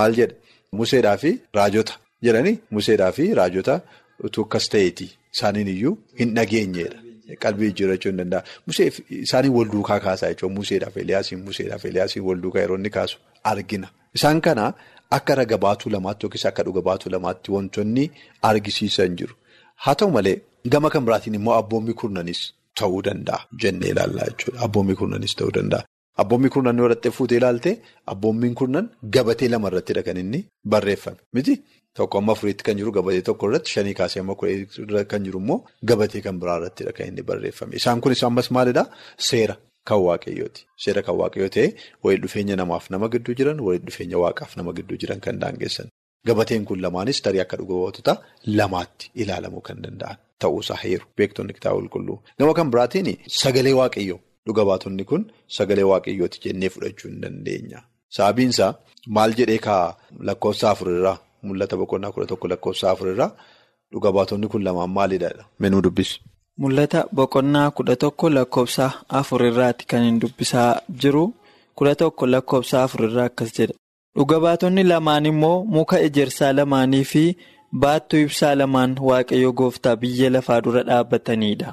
maal 0.00 0.12
jedha 0.20 0.34
Museedhaa 0.80 1.16
fi 1.22 1.30
raajota 1.60 1.94
jedhanii 2.26 2.56
Museedhaa 2.76 3.12
fi 3.20 3.24
raajota 3.40 3.80
utuu 4.26 4.44
akkas 4.48 4.68
ta'eeti 4.74 5.06
isaaniin 5.34 5.68
iyyuu 5.76 5.94
hin 6.20 6.34
dhageenyedha. 6.36 6.98
Qalbii 7.42 7.68
jijjiirrachuu 7.72 8.10
hin 8.12 8.18
danda'a. 8.22 8.42
Musee 8.66 8.88
isaanii 9.24 9.48
wal 9.56 9.68
duukaa 9.74 10.00
kaasaa 10.06 10.28
jechuudha. 10.32 10.54
Museedhaaf 10.54 10.96
Eliyaasiin 11.04 11.40
Museedhaaf 11.50 11.84
Eliyaasiin 11.90 12.24
wal 12.30 12.40
duukaa 12.46 12.60
yeroo 12.64 12.76
inni 12.80 12.90
kaasu 12.96 13.18
argina. 13.52 13.88
Isaan 14.14 14.40
kana 14.46 14.72
akka 15.18 15.34
raga 15.40 15.58
baatuu 15.66 15.90
lamaatti 15.96 16.26
yookiis 16.26 16.46
akka 16.50 16.62
dhuga 16.66 16.82
baatuu 16.88 17.10
lamaatti 17.14 17.52
wantoonni 17.56 18.10
argisiisan 18.50 19.16
jiru. 19.22 19.34
Haa 19.84 19.94
ta'u 19.94 20.10
malee 20.18 20.36
gama 20.74 20.90
kan 20.90 21.04
biraatiin 21.06 21.34
immoo 21.40 21.54
abboommi 21.62 21.94
kurnanis 22.02 22.40
ta'uu 22.80 23.02
danda'a 23.08 23.40
jennee 23.64 23.90
ilaallaa 23.94 24.28
jechuudha. 24.30 24.60
Abboommi 24.66 24.94
kurnanis 25.00 25.34
ta'uu 25.40 25.52
danda'a. 25.58 25.82
Abboommi 26.22 26.48
kurnan 26.54 26.78
yoo 26.78 27.10
fuutee 27.18 27.38
ilaalte 27.40 27.70
abboommiin 28.14 28.54
kurnan 28.60 28.90
gabatee 29.14 29.48
lama 29.48 29.68
irrattidha 29.70 30.02
kan 30.08 30.16
inni 30.22 30.40
barreeffame 30.74 31.16
miti. 31.34 31.54
Tokko 31.98 32.18
amma 32.18 32.32
afuriitti 32.36 32.64
kan 32.66 32.76
jiru 32.80 32.92
gabatee 32.96 33.22
tokko 33.28 33.48
irratti 33.50 33.70
shanii 33.74 33.94
kaasee 34.00 34.20
amma 34.24 34.34
kudha 34.42 35.04
kan 35.12 35.24
jiru 35.26 35.38
immoo 35.42 35.58
gabatee 35.90 36.22
kan 36.26 36.38
biraa 36.40 36.56
irrattidha 36.60 36.92
kan 36.98 37.06
inni 37.10 37.22
barreeffame. 37.30 37.76
Isaan 37.80 38.00
kunis 38.04 38.22
ammas 38.28 38.48
maalidhaa? 38.56 38.86
Seera 39.28 39.56
kan 39.88 39.98
waaqayyooti. 40.06 40.60
Seera 40.84 41.02
kan 41.06 41.16
waaqayyoo 41.20 41.50
ta'ee 41.56 41.68
walitti 42.04 42.22
dhufeenya 42.26 42.56
namaaf 42.60 42.84
nama 42.94 43.08
gidduu 43.14 43.34
jiran 43.40 43.58
walitti 43.66 43.86
dhufeenya 43.90 44.18
waaqaaf 44.24 44.56
nama 44.60 44.72
gidduu 44.78 44.96
jiran 45.02 45.20
kan 45.26 45.40
daangessan. 45.42 45.88
Gabateen 46.28 46.64
kun 46.68 46.80
lamaanis 46.84 47.18
tarii 47.26 47.40
akka 47.44 47.56
dhuga 47.60 47.74
baatota 47.84 48.12
lamaatti 48.58 49.10
ilaalamuu 49.24 49.60
kan 49.68 49.78
danda'an 49.84 50.16
ta'uusaa 50.44 50.78
heeru 50.84 51.04
beektonni 51.18 51.52
kitaaba 51.56 51.78
qulqulluu. 51.82 52.16
Gama 52.38 52.54
kan 52.58 52.70
biraatiin 52.72 53.08
sagalee 53.42 53.74
waaqayyoo 53.80 54.18
dhuga 54.46 54.62
baatonni 54.70 55.04
kun 55.10 55.22
sagalee 55.56 55.86
waaqayyooti 55.92 56.38
jennee 56.46 56.70
fudhachuu 56.74 57.08
hin 57.10 57.20
dandeenya. 57.26 57.78
Sababiinsaa 58.16 58.70
maal 59.16 59.32
jedhee 59.40 59.58
kaa 59.66 59.84
lakkoofsa 60.30 60.70
afurirraa? 60.70 61.16
Mul'ata 61.42 61.76
boqonnaa 61.80 62.12
kudha 62.14 62.26
tokko 62.32 62.46
lakkoofsa 62.52 62.90
afurirraa 62.92 63.30
dhuga 63.92 64.10
baatonni 64.16 64.46
kun 64.52 64.62
lamaan 64.66 64.90
maalidha? 64.96 65.30
Menuu 65.60 65.82
dubbisi. 65.86 66.20
Mul'ata 66.60 67.00
boqonnaa 67.16 67.70
kudha 67.76 67.96
tokko 68.02 68.30
lakkoofsa 68.36 68.86
afurirraati 69.20 69.84
kan 69.90 70.02
hin 70.08 70.18
dubbisaa 70.22 70.70
jiru 71.04 71.24
kudha 71.76 71.94
tokko 72.02 72.26
lakkoofsa 72.34 72.82
afurirraa 72.84 73.24
akkas 73.30 73.50
jedha. 73.58 73.74
Dhuga 74.16 74.40
baatonni 74.44 74.82
lamaan 74.90 75.26
immoo 75.30 75.64
muka 75.76 75.96
ejersaa 76.06 76.52
lamaanii 76.58 77.04
fi 77.12 77.22
baattuu 77.84 78.18
ibsaa 78.26 78.54
lamaan 78.60 78.96
waaqayyo 79.08 79.52
gooftaa 79.60 79.96
biyya 80.02 80.30
lafaa 80.34 80.60
dura 80.64 80.82
dhaabbatanidha. 80.88 81.70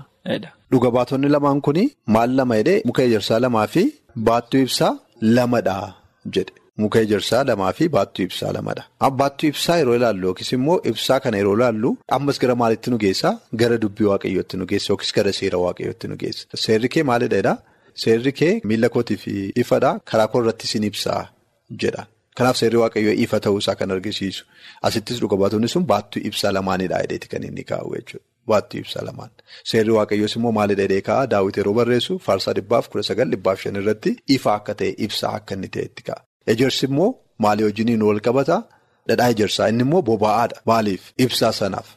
Dhuga 0.71 0.89
baatonni 0.95 1.27
lamaan 1.35 1.61
kun 1.65 1.77
maal 2.15 2.31
lama 2.37 2.55
jedhee 2.59 2.81
muka 2.85 3.01
ejersaa 3.07 3.39
lamaa 3.45 3.67
fi 3.73 3.83
baattuu 4.27 4.61
ibsaa 4.67 4.93
lamadha 5.21 5.75
jedhe. 6.35 6.53
Muka 6.83 6.99
ejersaa 7.05 7.43
lamaa 7.47 7.71
fi 7.77 7.87
baattuu 7.95 8.25
ibsaa 8.27 8.51
lamadha. 8.57 8.83
Baattuu 9.21 9.49
ibsaa 9.53 9.77
yeroo 9.79 9.95
ilaallu 9.99 10.27
yookiis 10.29 10.51
immoo 10.57 10.77
ibsaa 10.91 11.19
kana 11.23 11.37
yeroo 11.41 11.55
ilaallu 11.57 11.89
ammas 12.17 12.39
gara 12.43 12.55
maalitti 12.61 12.89
nu 12.93 12.97
geessaa? 13.05 13.33
Gara 13.61 13.77
dubbii 13.81 14.07
waaqayyootti 14.11 14.57
nu 14.61 14.65
geessa 14.71 14.91
yookiis 14.93 15.11
gara 15.17 15.33
seera 15.39 15.57
waaqayyootti 15.65 16.07
nu 16.11 16.15
geessa. 16.21 16.47
Seerri 16.65 16.89
kee 16.93 17.03
maalidha? 17.09 17.57
Seerri 18.03 18.31
kee 18.39 18.53
miila 18.71 18.89
kootiif 18.95 19.27
ifadha. 19.63 19.91
Karaa 20.11 20.27
koo 20.31 20.41
irratti 20.45 20.67
sin 20.71 20.83
ibsaa 20.91 21.21
jedha. 21.83 22.05
Kanaaf 22.37 22.57
seerri 22.61 22.77
waaqayyoo 22.83 23.15
ifa 23.25 23.39
ta'uusaa 23.47 23.75
kan 23.79 23.91
argisiisu. 23.97 24.45
Asittis 24.87 25.19
dhuga 25.21 25.37
baatonni 25.43 25.67
sun 25.75 25.85
baattuu 25.91 26.21
ibsaa 26.31 26.53
lamaanidha 26.57 27.01
jedheeti 27.03 27.27
kan 27.33 27.43
inni 27.49 27.63
kaa'u 27.73 27.91
jechuudha. 27.97 28.23
Baattuu 28.47 28.79
ibsaa 28.85 29.03
lamaan. 29.09 29.31
Seerri 29.71 29.91
waaqayyoos 29.97 30.35
immoo 30.39 30.51
maalidha 30.59 30.85
jedhee 30.87 31.01
kaa'a? 31.09 31.27
Daawwit 31.35 31.57
yeroo 31.61 31.73
barreessu 31.81 32.19
faarsaa 32.29 32.53
dhibbaaf 32.61 32.87
kudha 32.93 33.03
sagal 33.11 33.27
dhibbaaf 33.35 33.59
shan 33.65 33.75
irratti 33.83 34.11
ifa 34.37 34.55
akka 34.55 34.73
ta'e 34.81 34.91
ibsaa 35.07 35.33
akka 35.41 35.53
inni 35.59 35.69
ta'etti 35.77 36.03
kaa'a. 36.09 36.23
Ejersi 36.53 36.85
immoo 36.89 37.09
maalii 37.43 37.65
wajjiniin 37.69 38.03
wal 38.09 38.19
qabataa? 38.27 38.61
Dhadhaa 39.09 39.29
ejersaa 39.35 39.67
inni 39.71 39.83
immoo 39.87 40.01
boba'aadha. 40.09 40.57
Maaliif? 40.69 41.03
Ibsaa 41.25 41.51
sanaaf. 41.59 41.87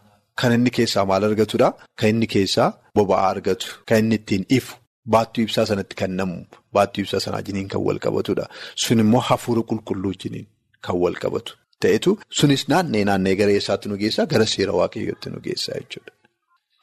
Kan 0.40 0.52
inni 0.56 0.70
keessaa 0.76 1.04
maal 1.10 1.24
argatudha? 1.28 1.68
Kan 1.98 2.08
inni 2.14 2.26
keessaa 2.34 2.68
boba'aa 2.98 3.28
argatu. 3.34 3.66
Kan 3.88 3.98
inni 4.04 4.16
ittiin 4.20 4.44
ifu. 4.58 4.74
Baattuu 5.12 5.42
ibsaa 5.46 5.66
sanatti 5.70 5.94
kan 6.00 6.12
namu. 6.20 6.38
Baattuu 6.74 7.02
ibsaa 7.04 7.20
sanaa 7.24 7.38
wajjiniin 7.40 7.68
kan 7.72 7.80
wal 7.86 7.98
qabatudha. 8.06 8.44
Sun 8.84 8.98
immoo 9.04 9.22
hafuura 9.28 9.62
qulqulluu 9.70 10.10
wajjiniin 10.14 10.46
kan 10.86 10.96
wal 11.02 11.16
qabatu. 11.24 11.52
Ta'etu 11.82 12.10
sunis 12.38 12.62
naannee 12.70 13.04
naannee 13.08 13.34
gara 13.40 13.52
eessaatti 13.58 13.86
nu 13.90 13.96
geessaa? 14.02 14.26
Gara 14.32 14.46
seera 14.54 14.72
waaqayyootti 14.80 15.28
nu 15.32 15.38
geessaa 15.46 15.78
jechuudha. 15.80 16.12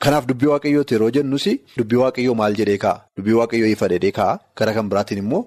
Kanaaf 0.03 0.25
dubbii 0.29 0.49
waaqayyooti 0.53 0.93
yeroo 0.95 1.09
jennus 1.17 1.45
dubbii 1.77 1.99
waaqayyoo 2.03 2.35
maal 2.41 2.53
jedhee 2.59 2.77
kaa'a? 2.83 2.99
Dubbii 3.17 3.37
waaqayyoo 3.39 3.71
ifa 3.75 3.87
jedhee 3.93 4.11
kaa'a. 4.19 4.35
Gara 4.59 4.73
kan 4.77 4.89
biraatiin 4.91 5.19
immoo 5.23 5.41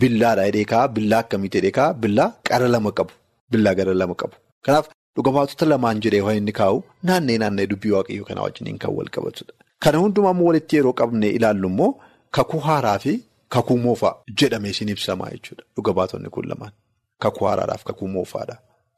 billaadha 0.00 0.44
jedhee 0.48 0.64
kaa'a. 0.72 0.88
Billaa 0.96 1.18
akkamitti 1.24 1.58
jedhee 1.58 1.74
kaa'a? 1.78 1.94
Billaa 2.02 2.28
qara 2.48 2.68
lama 2.74 2.92
qabu. 2.98 3.12
Billaa 3.52 3.74
gara 3.78 3.94
lama 3.94 4.14
qabu. 4.22 4.34
Kanaaf 4.66 4.86
dhuga 5.16 5.30
baatota 5.36 5.64
lamaan 5.72 6.00
jedhee 6.04 6.22
waan 6.26 6.36
inni 6.42 6.52
kaa'u 6.60 6.82
naannee 7.10 7.38
naannee 7.42 7.66
dubbii 7.72 7.92
waaqayyoo 7.96 8.26
kanaa 8.30 8.44
wajjiniin 8.48 8.78
kan 8.82 8.90
wal 8.98 9.10
qabatudha. 9.16 9.52
Kana 9.82 9.98
hundumaa 10.02 10.32
immoo 10.36 10.46
walitti 10.50 10.76
yeroo 10.78 10.92
qabnee 11.00 11.30
ilaallu 11.38 11.68
immoo 11.72 11.90
kakuu 12.38 12.60
haaraa 12.68 12.98
fi 13.04 13.12
kakuu 13.54 13.78
moofaa 13.84 14.14
jedhamee 14.40 14.70
isin 14.76 14.88
ibsama 14.94 15.30
jechuudha. 15.34 15.64
Dhuga 15.76 15.92
baatonni 15.98 16.30
kun 16.34 16.48
lamaan. 16.52 16.72
Kakuu 17.24 17.46
haaraadhaaf 17.48 17.82
kakuu 17.90 18.08
moofaadha 18.16 18.56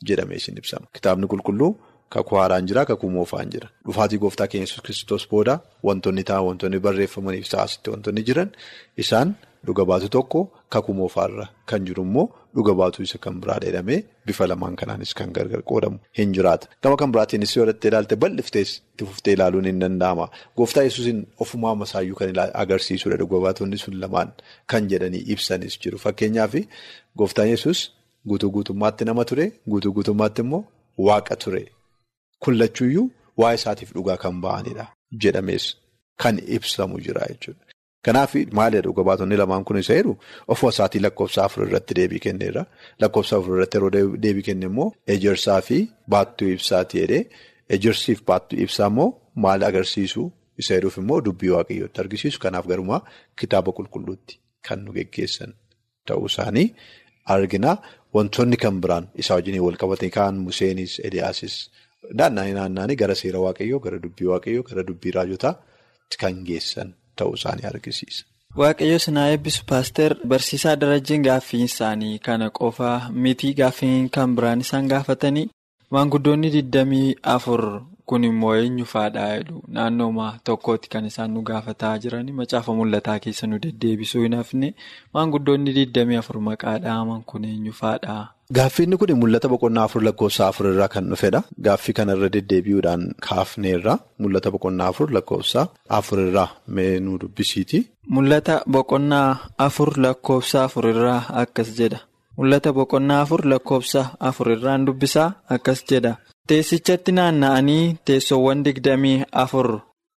jedhamee 0.08 0.36
isin 0.42 0.56
ibsama. 0.62 0.86
Kitaabni 0.96 1.26
qulqulluu 1.32 1.70
kakuu 2.14 2.38
haaraan 2.40 2.66
jira 2.68 2.84
kakuu 2.90 3.10
moofaan 3.16 3.50
jira. 3.54 3.68
Dhufaatii 3.86 4.18
gooftaa 4.22 4.46
keenya 4.50 4.64
Yesuus 4.66 4.82
Kiristoos 4.86 5.28
booda 5.30 5.54
wantoonni 5.88 6.24
ta'an 6.30 6.44
wantoonni 6.48 6.78
barreeffamaniif 6.86 7.46
sa'aasitti 7.52 7.90
wantoonni 7.94 8.22
jiran 8.28 8.50
isaan 9.04 9.34
dhuga 9.66 9.84
baatu 9.90 10.08
tokko 10.16 10.40
kakuu 10.74 10.94
moofaarra 11.00 11.46
kan 11.70 11.84
jiru 11.88 12.02
immoo 12.08 12.26
dhuga 12.56 12.72
baatuu 12.80 13.02
isa 13.08 13.18
kan 13.24 13.34
biraa 13.42 13.58
jedhamee 13.64 13.98
bifa 14.26 14.46
lamaan 14.50 14.76
kanaanis 14.80 15.12
kan 15.18 15.32
gargar 15.36 15.62
qoodamu 15.70 15.98
hin 16.18 16.32
jiraata. 16.36 16.66
Gama 16.82 16.96
kan 17.00 17.12
biraatiinis 17.14 17.52
yoo 17.56 17.66
dhattee 17.70 17.88
ilaalte 17.92 18.16
bal'iftees 18.22 18.70
itti 18.78 19.04
fuftee 19.10 19.34
ilaaluun 19.36 19.66
hin 19.70 19.80
danda'ama. 19.82 20.26
Gooftaa 20.56 20.84
Yesuusin 20.88 21.20
ofumaa 21.46 21.74
masaayyuu 21.82 22.16
kan 22.20 22.32
agarsiisudha 22.62 23.16
dhuga 23.22 23.40
baatonni 23.46 23.78
sun 23.84 24.00
lamaan 24.02 24.32
kan 24.70 24.88
jedhanii 24.92 25.22
ibsanis 25.34 25.78
jiru. 25.82 25.98
Fakkeenyaaf 26.04 26.54
gooftaan 27.18 27.48
Yesuus 27.54 27.80
guutuu 28.28 28.50
guutummaatti 28.56 29.04
nama 29.10 29.24
ture 29.24 29.46
guutuu 29.70 29.92
guutummaatti 29.98 30.40
immoo 30.46 30.62
waaqa 31.08 31.36
ture. 31.44 31.62
Kullachuuyyuu 32.44 33.06
waa'ee 33.40 33.58
isaatiif 33.60 33.90
dhugaa 33.96 34.16
kan 34.24 34.40
ba'anidha 34.44 34.84
jedhamees 35.24 35.64
kan 36.22 36.36
ibsamu 36.56 37.00
jira 37.06 37.26
jechuudha. 37.30 37.64
Kanaaf 38.06 38.34
maalidha 38.58 38.82
dhuga 38.86 39.02
baatonni 39.08 39.36
lamaan 39.40 39.64
kun 39.68 39.78
isa 39.82 39.94
jedhu 39.98 40.12
ofuma 40.54 40.70
isaatii 40.74 41.00
lakkoofsa 41.06 41.44
afur 41.44 41.64
irratti 41.66 41.94
deebii 41.98 42.20
kenneera. 42.26 42.62
Lakkoofsa 43.02 43.36
afur 43.40 43.56
irratti 43.56 43.76
yeroo 43.78 43.90
deebii 44.24 44.44
kenne 44.48 44.66
immoo 44.70 44.88
ejersaa 45.14 45.60
fi 45.68 45.78
baattuu 46.14 46.48
ibsaati 46.56 47.00
jedhee 47.02 47.22
ejersiif 47.76 48.22
baattuu 48.30 48.58
ibsaa 48.66 48.88
immoo 48.92 49.08
maal 49.44 49.62
agarsiisu 49.70 50.22
isa 50.64 50.74
jedhuuf 50.78 50.96
immoo 51.02 51.18
dubbii 51.26 51.50
waaqayyootti 51.56 52.00
argisiisu. 52.04 52.38
Kanaaf 52.44 52.66
garumaa 52.72 53.00
kitaaba 53.40 53.70
qulqulluutti 53.80 54.34
kan 54.68 54.78
nu 54.84 54.92
geggeessan 54.98 55.52
ta'uu 56.06 56.26
isaanii 56.32 56.66
argina. 57.36 57.72
Wantoonni 58.14 58.56
kan 58.62 58.76
biraan 58.82 59.04
isaa 59.22 59.36
wajjin 59.38 59.60
wal 59.66 59.76
qabatanii 59.82 60.10
kaan 60.18 60.34
Museenis, 60.46 60.92
Eliyaasis 61.06 61.54
naanna'anii 62.18 62.54
naanna'anii 62.58 62.96
gara 63.02 63.14
seera 63.20 63.38
waaqayyoo 63.46 63.80
gara 63.84 63.98
dubbii 64.04 64.28
waaqayyoo 64.32 64.64
gara 64.70 64.82
dubbii 64.88 65.12
raajotaa 65.16 65.54
kan 66.22 66.36
geessan 66.48 66.94
ta'uu 67.20 67.34
isaanii 67.40 67.66
argisiisa. 67.72 68.24
Waaqayyo 68.60 68.98
sinaa 69.04 69.26
eebbisu 69.34 69.64
paaster 69.70 70.14
barsiisaa 70.32 70.76
darajjiin 70.82 71.22
gaaffiin 71.28 71.64
isaanii 71.70 72.18
kana 72.28 72.50
qofaa 72.58 73.10
miti 73.26 73.54
gaaffiin 73.60 74.08
kan 74.16 74.34
biraan 74.36 74.60
isaan 74.66 74.88
gaafatanii 74.92 75.48
maanguddoonni 75.96 76.50
digdamii 76.54 77.14
afur 77.34 77.62
kun 78.08 78.24
immoo 78.28 78.54
eenyu 78.62 78.84
faadhaa 78.92 79.28
jedhu 79.36 79.62
naannooma 79.76 80.26
tokkooti 80.50 80.88
kan 80.94 81.04
isaan 81.10 81.30
nu 81.34 81.42
gaafataa 81.50 81.92
jiranii 82.04 82.32
macaafa 82.40 82.74
mul'ataa 82.78 83.18
keessa 83.26 83.46
nu 83.50 83.58
deddeebisuu 83.66 84.22
hin 84.24 84.34
hafne 84.40 84.74
maanguddoonni 85.14 85.74
digdamii 85.78 86.16
afur 86.22 86.40
maqaa 86.50 86.78
dhaaman 86.84 87.22
kun 87.32 87.44
eenyu 87.44 87.72
faadhaa. 87.82 88.24
Gaaffiin 88.54 88.96
kun 88.96 89.12
mul'ata 89.20 89.48
boqonnaa 89.48 89.84
afur 89.84 90.02
lakkoofsa 90.02 90.48
afur 90.48 90.66
irraa 90.72 90.88
kan 90.88 91.04
dhufedha. 91.10 91.42
Gaaffii 91.64 91.92
kanarra 91.98 92.28
deddeebi'uudhaan 92.32 93.02
kaafneerra 93.26 93.98
mul'ata 94.18 94.50
boqonnaa 94.54 94.88
afur 94.88 95.08
lakkoofsa 95.12 95.66
afur 95.98 96.18
irraa 96.26 96.48
mee 96.74 96.98
nu 97.00 97.18
dubbisiiti. 97.20 97.78
Mul'ata 98.14 98.62
boqonnaa 98.66 99.36
afur 99.66 99.90
lakkoofsa 100.04 100.64
afur 100.64 100.84
irraa 100.92 101.20
akkas 101.42 101.68
jedha. 101.78 101.98
Mul'ata 102.38 102.72
boqonnaa 102.72 103.20
afur 103.24 103.42
lakkoofsa 103.52 104.02
afur 104.28 104.48
irraan 104.54 104.86
dubbisaa 104.86 105.28
akkas 105.54 105.84
jedha. 105.90 106.16
Teessichatti 106.48 107.12
naanna'anii 107.12 107.96
teessoowwan 108.06 108.64
digdamii 108.64 109.24
afur 109.44 109.68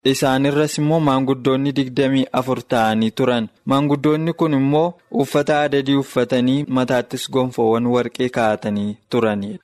isaanirras 0.10 0.78
immoo 0.82 1.00
maanguddoonni 1.08 1.72
digdamii 1.80 2.26
afur 2.40 2.62
ta'anii 2.74 3.12
turan. 3.12 3.50
Maanguddoonni 3.66 4.34
kun 4.34 4.54
immoo 4.60 4.94
uffata 5.24 5.62
adadii 5.66 5.96
uffatanii 6.04 6.66
mataattis 6.78 7.30
gonfoowwan 7.36 7.86
warqee 7.96 8.30
kaa'atanii 8.38 8.98
turanidha. 9.10 9.60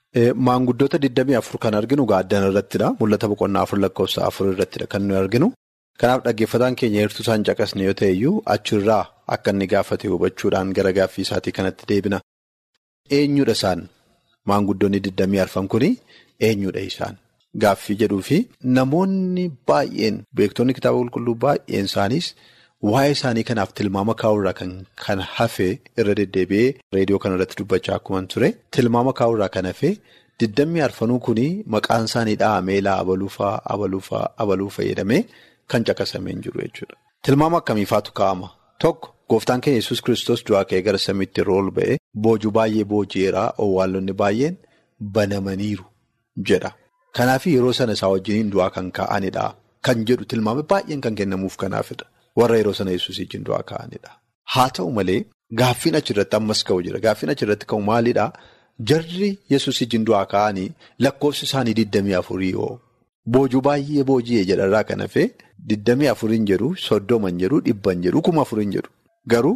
Maanguddoota 0.49 0.97
digdamii 1.01 1.35
afur 1.41 1.59
kan 1.59 1.73
arginu 1.79 2.05
gaaddan 2.05 2.45
irrattidha. 2.51 2.93
Mul'ata 2.99 3.27
boqonnaa 3.33 3.61
afur 3.65 3.79
lakkoofsa 3.85 4.25
afur 4.29 4.51
irrattidha 4.53 4.87
kan 4.87 5.01
nuyi 5.07 5.19
arginu. 5.23 5.51
Kanaaf 5.99 6.23
dhaggeeffataan 6.25 6.75
keenya 6.79 6.99
heertuu 7.01 7.23
isaan 7.25 7.43
caqasne 7.43 7.83
yoo 7.89 7.93
ta'e 7.99 8.11
iyyuu 8.13 8.41
achirraa 8.55 9.03
akka 9.35 9.51
inni 9.51 9.67
gaafate 9.67 10.07
hubachuudhaan 10.07 10.73
gara 10.79 10.91
gaaffii 10.97 11.21
isaatii 11.27 11.51
kanatti 11.59 11.85
deebina. 11.89 12.19
Eenyudha 13.09 13.51
isaan 13.57 13.87
maanguddoonni 14.51 14.99
digdamii 15.05 15.39
arfan 15.45 15.67
kuni 15.67 15.89
eenyudha 16.49 16.79
isaan? 16.91 17.15
Gaaffii 17.63 17.95
jedhuu 18.01 18.21
fi 18.29 18.37
namoonni 18.77 19.45
baay'een 19.71 20.17
beektonni 20.39 20.73
kitaaba 20.77 20.97
qulqulluu 21.01 21.35
baay'een 21.45 21.85
isaaniis 21.91 22.27
waa'ee 22.91 23.11
isaanii 23.15 23.43
kanaaf 23.49 23.71
tilmaama 23.79 24.13
kaa'urraa 24.21 24.53
kan 25.05 25.19
hafe 25.37 25.67
irra 26.03 26.13
deddeebi'ee 26.19 26.69
reediyoo 26.97 27.19
kanarratti 27.25 27.55
dubbachaa 27.61 27.95
akkuma 27.99 28.21
ture 28.33 28.49
tilmaama 28.77 29.13
kaa'urraa 29.21 29.49
kan 29.55 29.65
hafe 29.71 29.91
digdamii 30.43 30.83
arfanuu 30.87 31.19
kuni 31.27 31.47
maqaan 31.75 32.05
isaanii 32.11 32.35
dhahamee 32.43 32.79
laa 32.87 32.97
abaluufaa 33.05 33.53
abaluufaa 33.75 34.23
abaluufa 34.45 34.81
jedhamee 34.89 35.21
kan 35.73 35.83
caqasamee 35.89 36.33
hin 36.35 36.41
jiru 36.47 36.61
jechuudha. 36.65 36.95
Tilmaama 37.25 37.57
akkamiifaatu 37.61 38.11
kaa'ama? 38.19 38.47
Tokko 38.83 39.07
gooftaan 39.29 39.61
keenya 39.65 39.79
yesus 39.81 40.01
kiristoos 40.05 40.41
du'aa 40.49 40.63
ka'ee 40.69 40.81
gara 40.87 40.99
samiitti 41.05 41.43
rool 41.49 41.71
ba'e 41.77 41.97
boojuu 42.25 42.51
baay'ee 42.57 42.85
booji'eeraa 42.91 43.47
owwaallonni 43.65 44.13
baay'een 44.21 44.55
banamaniiru 45.15 45.85
jedha. 46.51 46.71
Kanaaf 47.17 47.45
yeroo 47.53 47.73
sana 47.79 47.93
isaa 47.97 48.09
wajjiniin 48.13 48.49
du'aa 48.53 48.69
kan 48.75 48.87
kaa'anidha. 48.97 49.45
Kan 49.85 50.05
jedhu 50.09 50.25
tilmaame 50.33 50.63
baay'een 50.71 51.01
kan 51.05 51.15
kennamuuf 51.19 51.55
kanaafidha. 51.63 52.05
Warra 52.39 52.57
yeroo 52.61 52.73
sana 52.79 52.91
yesus 52.97 53.19
wajjin 53.21 53.43
du'aa 53.47 53.63
kaa'anidha. 53.71 54.11
Haa 54.55 54.69
ta'u 54.79 54.91
malee 54.97 55.19
gaaffiin 55.61 55.95
achirratti 55.99 56.35
ammas 56.39 56.61
ka'u 56.67 56.79
jira. 56.87 56.99
Gaaffiin 57.05 57.31
achirratti 57.35 57.65
ka'u 57.71 57.81
maalidhaa? 57.89 58.29
Jarri 58.89 59.29
yesus 59.53 59.75
wajjin 59.81 60.03
du'aa 60.09 60.25
kaa'anii 60.33 60.69
lakkoofsi 61.05 61.43
isaanii 61.49 61.73
digdamii 61.79 62.15
afurii 62.21 62.51
yoo 62.57 62.73
boojuu 63.35 63.61
baay'ee 63.67 64.03
booji'ee 64.09 64.43
jedharraa 64.51 64.83
kan 64.89 65.01
hafe 65.05 65.23
digdamii 65.69 66.09
afuriin 66.13 66.45
jedhu 66.51 66.67
soddoman 66.87 67.39
jedhu 67.43 67.57
dhibban 67.65 68.03
jedhu 68.05 68.21
kuma 68.27 68.41
afuriin 68.45 68.71
jedhu 68.75 68.91
garuu 69.33 69.55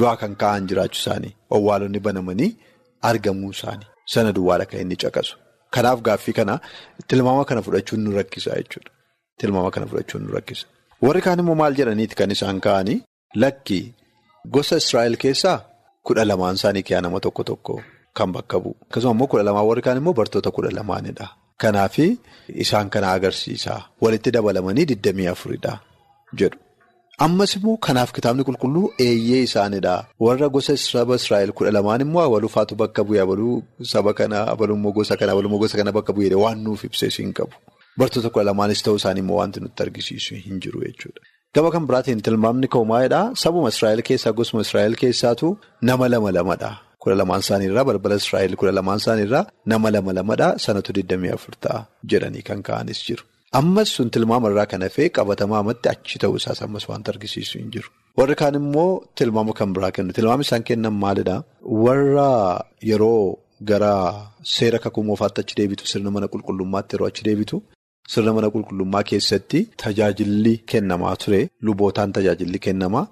du'aa 0.00 0.16
kan 0.22 0.34
kaa'an 0.42 0.66
jiraachuu 0.72 1.00
isaanii 1.02 1.32
owwaalonni 1.58 2.00
banamanii 2.08 2.50
argamuu 3.10 3.50
isaanii 3.56 3.88
sana 4.14 4.32
duwwaadha 4.38 4.66
kan 4.72 4.80
inni 4.84 4.96
caqasu. 5.04 5.34
Kanaaf 5.74 6.00
gaaffii 6.06 6.34
kana 6.38 6.54
tilmaama 7.08 7.44
kana 7.48 7.60
fudhachuun 7.66 8.00
nu 8.04 8.10
rakkisa 8.18 8.50
jechuudha. 8.58 8.90
Tilmaama 9.38 9.70
kana 9.74 9.86
fudhachuun 9.90 10.22
nu 10.26 10.30
rakkisa. 10.36 10.66
Warri 11.04 11.20
kaan 11.26 11.38
immoo 11.42 11.54
maal 11.60 11.74
jedhaniiti 11.78 12.14
kan 12.20 12.30
isaan 12.36 12.60
ka'anii 12.66 12.98
lakki 13.42 13.80
gosa 14.54 14.76
Israa'el 14.82 15.16
keessaa 15.24 15.58
kudha 16.06 16.24
lamaan 16.30 16.54
isaanii 16.60 16.82
kiyaa 16.90 17.00
nama 17.06 17.20
tokko 17.26 17.42
tokko 17.50 17.74
kan 18.16 18.32
bakka 18.36 18.56
bu'u. 18.64 18.74
Akkasuma 18.88 19.12
immoo 19.16 19.28
kudha 19.32 19.44
lamaan 19.48 19.66
warri 19.70 19.82
kaan 19.86 19.98
immoo 20.02 20.14
bartoota 20.20 20.50
kudha 20.58 20.70
lamaanidha. 20.78 21.26
Kanaaf 21.62 21.96
isaan 22.64 22.88
kana 22.94 23.06
agarsiisa. 23.16 23.74
Walitti 24.02 24.30
dabalamanii 24.36 24.84
digdamii 24.92 25.28
afuridha 25.34 25.72
jedhu. 26.40 26.58
Ammas 27.24 27.52
immoo 27.56 27.76
kanaaf 27.86 28.10
kitaabni 28.16 28.44
qulqulluu 28.48 28.86
eeyyee 29.04 29.42
isaanidha. 29.48 29.94
Warra 30.24 30.48
gosa 30.56 30.74
saba 30.76 31.14
Israa'el 31.20 31.52
kudha 31.58 31.72
lamaan 31.76 32.00
immoo 32.04 32.22
abaluufaatu 32.28 32.74
bakka 32.82 33.02
bu'e 33.08 33.20
abaluu 33.24 33.54
saba 33.92 34.12
kana 34.18 34.38
abalummoo 34.52 34.92
gosa 34.98 35.16
kana 35.20 35.32
abalummoo 35.32 35.58
gosa 35.62 35.76
kana 35.80 35.92
bakka 35.96 36.12
bu'e 36.16 36.36
waan 36.42 36.58
nuuf 36.64 36.84
ibsees 36.88 37.16
hin 37.22 37.32
qabu. 37.38 37.54
Bartoota 37.98 38.28
kudha 38.34 38.44
lamaanis 38.50 38.80
ta'uu 38.84 38.98
isaanii 39.00 39.22
immoo 39.24 39.38
wanti 39.40 39.58
nutti 39.64 39.80
argisiisu 39.84 40.32
hin 40.46 40.60
jiru 40.64 40.78
jechuudha. 40.86 41.20
Gaba 41.54 41.68
kan 41.74 41.84
biraatiin 41.88 42.20
tilmaamni 42.26 42.68
ka'u 42.74 42.84
maalidhaa? 42.92 43.32
Sabuma 43.42 43.68
Israa'el 43.74 44.02
keessaa 44.08 44.32
gosuma 44.38 44.60
Israa'el 44.66 44.94
keessaatu 45.02 45.46
nama 45.88 46.04
lama 46.12 46.30
lamadha. 46.38 46.70
Kudha 47.00 47.16
lamaan 47.22 47.40
isaaniirraa 47.46 47.84
balbala 47.88 48.16
Israa'el 48.22 48.54
kudha 48.60 48.72
lamaan 48.78 49.00
isaaniirraa 49.04 49.44
nama 49.72 49.88
lama 49.96 50.12
lamadha. 50.18 50.48
Sanatu 50.66 50.90
digdamii 51.00 51.32
afur 51.38 51.54
ta'a 51.64 51.78
jedhanii 52.10 52.44
kan 52.50 52.60
ka'anis 52.68 53.00
jiru. 53.08 53.24
Ammas 53.52 53.88
sun 53.96 54.10
tilmaama 54.10 54.48
irraa 54.50 54.66
kan 54.72 54.82
hafee 54.82 55.08
qabatamaa 55.18 55.58
amatti 55.64 55.88
achi 55.94 56.18
ta'uu 56.22 56.36
isaas 56.40 56.60
ammas 56.66 56.84
wanta 56.90 57.12
argisiisu 57.12 57.58
hin 57.58 57.70
jiru. 57.74 57.88
Warri 58.18 58.34
kaan 58.40 58.54
immoo 58.60 58.90
tilmaama 59.18 59.52
kan 59.58 59.72
biraa 59.76 59.90
kennu. 59.96 60.12
Tilmaamni 60.18 60.44
isaan 60.48 60.64
kennan 60.70 60.94
maalidhaa? 61.04 61.40
Warra 61.84 62.30
yeroo 62.90 63.38
gara 63.70 63.92
seera 64.54 64.78
kakuu 64.84 65.04
moofaatti 65.10 65.40
achi 65.44 65.54
deebitu 65.60 65.84
sirna 65.92 66.10
mana 66.16 66.26
qulqullummaatti 66.34 66.92
yeroo 66.96 67.08
achi 67.12 67.22
deebitu 67.28 67.56
sirna 68.14 68.32
mana 68.38 68.48
qulqullummaa 68.56 69.04
keessatti 69.12 69.58
tajaajilli 69.84 70.54
kennamaa 70.72 71.14
ture 71.22 71.40
lubootaan 71.68 72.10
tajaajilli 72.18 72.58
kennamaa 72.66 73.04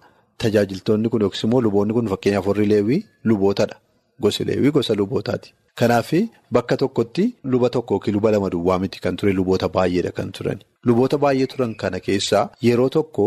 tajaajiltoonni 0.42 1.08
kun 1.14 1.22
yookiis 1.24 1.44
immoo 1.48 1.60
luboonni 1.66 1.92
kun 1.96 2.06
fakkeenyaaf 2.12 2.46
warri 2.50 2.66
leewwii 2.72 3.00
lubootadha. 3.30 3.76
Gosi 4.22 4.44
leewwii 4.44 4.70
gosa 4.70 4.94
lubootaati. 4.94 5.52
Kanaaf 5.80 6.10
bakka 6.54 6.76
tokkotti 6.76 7.24
luba 7.52 7.68
tokko 7.70 7.94
yookiin 7.94 8.14
luba 8.16 8.30
lama 8.30 8.50
duwwaa 8.50 8.78
miti 8.78 9.00
kan 9.00 9.16
ture 9.16 9.32
luboota 9.32 9.68
baay'eedha 9.76 10.12
kan 10.18 10.30
turan. 10.32 10.58
Luboota 10.86 11.18
baay'ee 11.18 11.46
turan 11.52 11.74
kana 11.74 12.00
keessaa 12.00 12.44
yeroo 12.66 12.88
tokko 12.96 13.26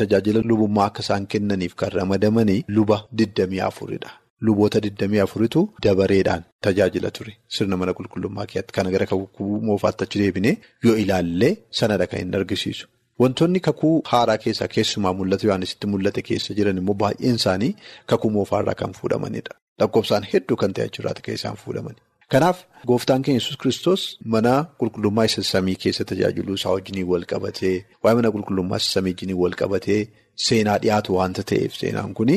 tajaajila 0.00 0.40
lubummaa 0.50 0.86
akka 0.90 1.00
isaan 1.06 1.26
kennaniif 1.34 1.74
kan 1.74 1.90
ramadamanii 1.98 2.64
luba 2.68 2.98
digdamii 3.18 3.60
afuridha. 3.68 4.10
Luboota 4.46 4.80
digdamii 4.84 5.18
afuritu 5.24 5.60
dabareedhaan 5.84 6.42
tajaajila 6.66 7.10
ture. 7.10 7.32
Sirna 7.54 7.76
mana 7.76 7.92
qulqullummaa 7.98 8.46
keessatti 8.50 8.72
kana 8.76 8.90
gara 8.94 9.06
kakuu 9.12 9.60
moofaatti 9.70 10.04
achi 10.04 10.18
deebinee 10.22 10.54
yoo 10.84 10.96
ilaallee 11.04 11.52
sanadha 11.80 12.06
kan 12.06 12.20
inni 12.20 12.36
argisiisu. 12.40 12.86
Wantoonni 13.22 13.60
kakuu 13.60 13.94
haaraa 14.10 14.36
keessaa 14.44 14.68
keessumaa 14.74 15.12
mul'atu 15.20 15.46
Yohaanisitti 15.48 15.86
mul'ate 15.94 16.22
keessa 16.28 16.54
jiran 16.58 16.78
immoo 16.82 16.94
baay'een 17.04 17.36
isaanii 17.40 17.72
kakuu 18.12 18.30
moofaarraa 18.36 18.74
kan 18.82 18.92
fuudhamanidha. 19.00 19.54
Lakkoofsaan 19.80 20.24
hedduu 20.32 20.56
kan 20.62 20.72
ta'e 20.76 20.86
achirraati 20.90 21.22
kan 21.26 21.34
isaan 21.38 21.56
fuudhamani. 21.62 21.98
Kanaaf 22.32 22.58
gooftaan 22.88 23.22
keenya 23.26 23.40
yesus 23.40 23.56
Kiristoos 23.62 24.02
mana 24.34 24.54
qulqullummaa 24.80 25.24
isa 25.30 25.42
samii 25.52 25.76
keessa 25.84 26.04
tajaajiluu 26.10 26.54
isaa 26.60 26.72
wajjiniin 26.76 27.06
wal 27.12 27.24
qabatee 27.32 27.76
waa'ee 28.04 28.16
mana 28.20 28.30
qulqullummaa 28.34 28.80
isa 28.82 28.90
samii 28.96 29.12
wajjiniin 29.14 29.38
wal 29.42 29.56
qabatee 29.62 30.00
seenaa 30.46 30.78
dhiyaatu 30.82 31.10
waanta 31.18 31.42
ta'eef 31.52 31.72
seenaan 31.82 32.12
kuni 32.18 32.36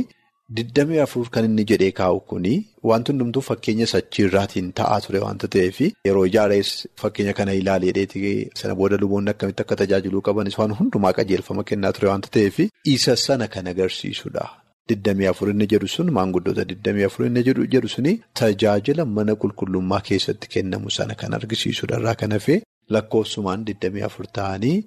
digdamii 0.60 1.00
afur 1.06 1.26
kan 1.36 1.46
inni 1.50 1.64
jedhee 1.72 1.92
kaa'u 2.00 2.20
kuni 2.32 2.54
wanti 2.92 3.12
hundumtuu 3.12 3.44
fakkeenya 3.50 3.88
sachiirraatiin 3.94 4.72
ta'aa 4.80 5.00
ture 5.06 5.20
waanta 5.26 5.48
ta'eef 5.58 5.78
yeroo 6.08 6.26
ijaarees 6.32 6.72
fakkeenya 7.04 7.34
kana 7.42 7.54
ilaalee 7.60 7.94
dheetii 8.00 8.34
sana 8.62 8.76
booda 8.80 8.98
luboonni 9.04 9.30
akkamitti 9.36 9.62
akka 9.68 9.76
tajaajiluu 9.84 10.22
qabanis 10.30 10.58
waan 10.64 10.74
hundumaa 10.80 11.14
qajeelfama 11.20 11.64
kennaa 11.70 11.94
ture 12.00 12.08
waanta 12.14 12.30
ta'eef 12.40 12.58
isa 12.96 13.16
sana 13.28 13.48
kan 13.54 13.68
agarsiisudha. 13.76 14.46
Digdamii 14.90 15.28
afur 15.30 15.50
inni 15.52 15.68
jedhu 15.72 15.88
sun 15.96 16.10
maanguddoota 16.18 16.64
digdamii 16.70 17.06
afur 17.08 17.26
inni 17.28 17.44
jedhu 17.48 17.88
suni 17.96 18.14
tajaajila 18.40 19.06
mana 19.06 19.34
qulqullummaa 19.44 20.02
keessatti 20.10 20.48
kennamu 20.56 20.90
sana 20.98 21.16
kan 21.22 21.34
argisiisudha 21.38 22.00
irraa 22.02 22.16
kan 22.22 22.32
hafee 22.38 22.60
lakkoofsumaan 22.96 23.66
digdamii 23.68 24.04
afur 24.10 24.26
ta'anii 24.40 24.78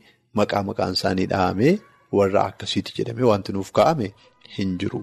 maqaa 0.41 0.63
maqaan 0.71 0.93
isaanii 0.99 1.27
dhahamee 1.33 1.75
warra 2.21 2.43
akkasiiti 2.51 2.93
jedhamee 2.99 3.27
wanti 3.33 3.53
nuuf 3.57 3.71
kaa'ame 3.79 4.11
hin 4.59 4.77
jiru. 4.83 5.01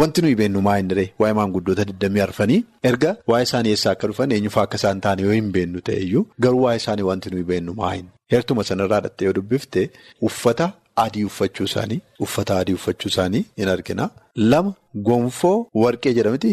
Wanti 0.00 0.22
nuyi 0.22 0.36
beennu 0.40 0.60
maa 0.68 0.76
hin 0.78 0.88
diree 0.90 1.08
waa'ee 1.20 1.34
maanguddoota 1.40 1.84
digdamii 1.90 2.22
arfanii 2.28 2.60
erga 2.90 3.14
waa'ee 3.32 3.46
isaanii 3.50 3.70
eessaa 3.76 3.92
akka 3.96 4.06
dhufan 4.10 4.32
eenyufaa 4.36 4.62
akka 4.68 4.76
isaan 4.80 5.00
taane 5.06 5.22
yoo 5.28 5.32
hin 5.38 5.50
beennu 5.56 5.80
ta'eyyuu 5.88 6.24
garuu 6.46 6.62
waa'ee 6.66 6.80
isaanii 6.82 7.06
wanti 7.12 7.30
nuyi 7.34 7.44
beennu 7.54 7.74
maa 7.80 7.92
hin 7.96 8.06
heertuma 8.34 8.64
sanarraa 8.70 9.00
dhattee 9.06 9.26
yoo 9.28 9.34
dubbifte 9.40 9.90
uffata. 10.30 10.72
Adii 11.04 11.24
uffachuu 11.30 11.64
isaanii 11.70 12.00
uffata 12.26 12.58
adii 12.62 12.74
uffachuu 12.80 13.08
isaanii 13.12 13.44
in 13.56 13.68
argina. 13.74 14.10
Lama 14.52 14.72
gonfoo 15.08 15.58
warqee 15.82 16.12
jedhamti 16.18 16.52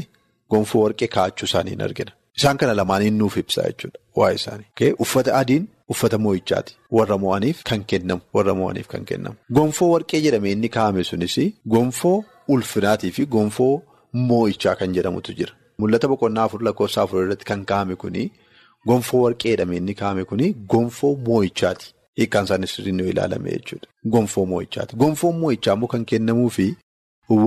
gonfoo 0.56 0.82
warqee 0.86 1.08
kaa'achuu 1.16 1.46
isaanii 1.50 1.74
in 1.78 1.82
argina. 1.88 2.12
Isaan 2.38 2.58
kana 2.62 2.74
lamaaniin 2.80 3.18
nuuf 3.22 3.38
ibsa 3.42 3.64
jechuudha. 3.70 4.00
waa'ee 4.20 4.36
isaanii. 4.42 4.94
Uffata 5.04 5.36
adiin 5.42 5.68
uffata 5.94 6.18
moo'ichaati. 6.26 6.74
Warra 6.98 7.18
mo'aniif 7.24 7.64
kan 7.70 7.84
kennamu. 7.94 8.22
Warra 8.36 8.54
mo'aniif 8.62 8.88
kan 8.94 9.04
kennamu. 9.12 9.36
Gonfoo 9.58 9.90
warqee 9.94 10.22
jedhame 10.26 10.52
inni 10.56 10.70
kaa'ame 10.78 11.04
sunis 11.10 11.36
gonfoo 11.76 12.18
ulfinaatii 12.56 13.12
fi 13.18 13.26
gonfoo 13.36 13.74
moo'ichaa 14.30 14.76
kan 14.80 14.94
jedhamutu 14.98 15.34
jira. 15.40 15.54
Mul'ata 15.80 16.08
boqonnaa 16.12 16.44
afur 16.50 16.62
lakkoofsa 16.68 17.02
afur 17.04 17.24
irratti 17.26 17.46
kan 17.52 17.66
kaa'ame 17.72 17.96
kuni 18.04 18.24
gonfoo 18.92 19.22
warqee 19.26 19.52
jedhame 19.56 19.78
inni 19.82 19.94
kaa'ame 20.02 20.24
kuni 20.32 20.54
gonfoo 20.74 21.14
moo'ichaati. 21.28 21.88
Hiikkaan 22.20 22.46
isaanii 22.48 22.68
sirriin 22.74 23.00
yoo 23.04 23.10
ilaalame 23.14 23.52
jechuudha. 23.56 23.88
Gonfoo 24.14 24.46
moo'ichaati. 24.52 24.96
Gonfoon 25.02 25.36
moo'ichaa 25.42 25.74
immoo 25.78 25.88
kan 25.94 26.06
kennamuu 26.12 26.50
fi 26.58 26.68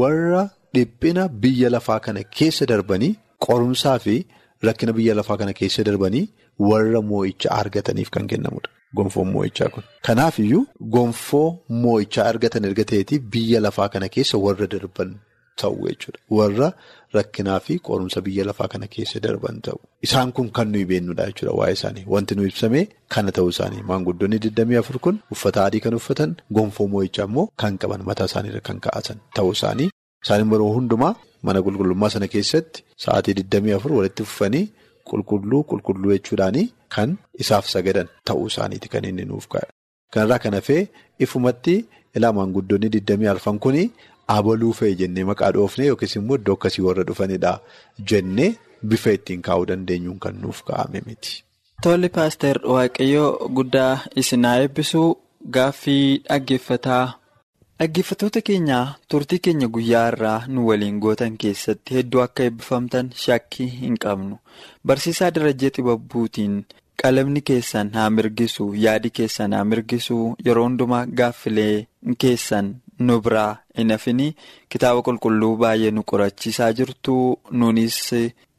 warra 0.00 0.42
dhiphina 0.74 1.28
biyya 1.44 1.70
lafaa 1.76 2.00
kana 2.06 2.22
keessa 2.38 2.66
darbanii 2.72 3.12
qorumsaa 3.46 3.98
fi 4.06 4.16
rakkina 4.68 4.92
biyya 4.98 5.14
lafaa 5.20 5.36
kana 5.42 5.52
keessa 5.60 5.84
darbanii 5.88 6.24
warra 6.70 7.00
moo'ichaa 7.12 7.54
argataniif 7.62 8.10
kan 8.16 8.26
kennamudha. 8.32 8.68
Gonfoon 8.96 9.28
moo'ichaa 9.36 9.68
kun. 9.74 9.84
Kanaaf 10.06 10.38
iyyuu 10.44 10.64
gonfoo 10.96 11.48
moo'ichaa 11.86 12.24
argatan 12.32 12.64
erga 12.68 12.84
ta'eetii 12.92 13.18
biyya 13.32 13.60
lafaa 13.66 13.88
kana 13.94 14.08
keessa 14.14 14.36
warra 14.44 14.66
darban 14.74 15.10
ta'u 15.62 15.76
jechuudha. 15.88 16.18
Warra 16.38 16.68
rakkinaa 17.16 17.58
fi 17.66 17.74
qorumsa 17.88 18.20
biyya 18.26 18.44
lafaa 18.48 18.68
kana 18.72 18.86
keessa 18.94 19.20
darban 19.26 19.60
ta'u. 19.66 19.78
Isaan 20.06 20.32
kun 20.36 20.48
kan 20.56 20.68
nuyi 20.72 20.84
beennudha 20.90 21.26
jechuudha 21.30 21.54
waa'ee 21.60 21.76
isaanii. 21.78 22.04
Wanti 22.14 22.34
nu 22.38 22.42
ibsame 22.50 22.80
kana 23.14 23.30
ta'uu 23.36 23.50
isaanii. 23.54 23.82
Maanguddoonni 23.90 24.38
24 24.48 24.98
kun 25.06 25.16
uffata 25.36 25.64
adii 25.66 25.80
kan 25.86 25.94
uffatan 26.00 26.30
gonfoo 26.58 26.88
moo'ichaa 26.94 27.26
immoo 27.30 27.46
kan 27.62 27.78
qaban 27.84 28.02
mataa 28.10 28.28
isaaniirra 28.32 28.60
kan 28.68 28.78
kaa'atan 28.88 29.18
ta'uu 29.38 29.52
isaanii. 29.58 29.88
Isaan 30.24 30.50
yeroo 30.52 30.72
hundumaa 30.76 31.14
mana 31.46 31.60
qulqullummaa 31.66 32.10
sana 32.14 32.28
keessatti 32.34 32.80
sa'aatii 33.04 33.34
24 33.40 33.96
walitti 33.98 34.24
fufanii 34.30 34.64
qulqulluu 35.10 35.60
qulqulluu 35.70 36.12
jechuudhaanii 36.16 36.66
kan 36.94 37.10
isaaf 37.44 37.64
sagadan 37.74 38.08
ta'uu 38.30 38.46
isaaniiti 38.52 38.88
kan 38.94 39.04
inni 39.10 39.24
nuuf 39.30 39.46
kaa'e. 39.52 39.68
Kanarraa 40.12 40.38
kan 40.44 40.54
hafee 40.58 40.82
ifumatti 41.24 41.74
ilaa 42.16 42.32
maanguddoonni 42.38 42.88
24 42.96 43.58
kun 43.64 43.76
abaluu 44.36 44.72
fe'e 44.78 44.94
jennee 45.02 45.24
maqaa 45.30 45.50
dhoofne 45.56 45.86
yookiis 45.90 46.16
immoo 46.20 46.36
iddoo 46.40 46.54
akkasii 46.58 46.84
warra 46.86 47.04
dhufanidha 47.10 47.52
jennee 48.12 48.48
bifa 48.90 49.10
ittiin 49.18 49.42
kaa'uu 49.46 49.66
dandeenyuun 49.70 50.18
kan 50.24 50.36
nuuf 50.42 50.62
kaa'ame 50.70 51.02
miti. 51.06 51.44
Tolli 51.82 52.08
paaster 52.18 52.58
Waaqayyoo 52.74 53.48
guddaa 53.60 53.92
isinaa 54.22 54.56
eebbisuu 54.64 55.08
gaaffii 55.56 56.18
dhaggeeffataa. 56.28 57.04
Dhaggeeffattoota 57.80 58.40
keenya 58.46 58.78
turtii 59.08 59.38
keenya 59.46 59.68
guyyaa 59.74 60.06
irraa 60.12 60.38
nu 60.54 60.66
waliin 60.68 60.96
gootan 61.04 61.36
keessatti 61.44 61.94
hedduu 61.98 62.20
akka 62.24 62.42
eebbifamtan 62.48 63.10
shakkii 63.24 63.66
hin 63.82 63.98
qabnu. 64.04 64.38
Barsiisaa 64.86 65.30
Darajjee 65.36 65.70
Xibabbuutiin 65.76 66.56
qalamni 67.02 67.40
keessan 67.50 67.92
haa 67.98 68.10
mirgisu 68.16 68.66
yaadi 68.84 69.10
keessan 69.20 69.52
haa 69.58 69.64
mirgisu 69.72 70.18
yeroo 70.48 70.64
hundumaa 70.68 71.04
gaaffilee 71.20 71.86
keessan 72.24 72.74
nu 73.06 73.20
biraa 73.24 73.56
hin 73.78 73.90
hafini 73.94 74.28
kitaaba 74.74 75.02
qulqulluu 75.08 75.56
baay'ee 75.62 75.90
nu 75.96 76.02
qorachiisaa 76.12 76.72
jirtu. 76.80 77.16
Nunis 77.50 77.98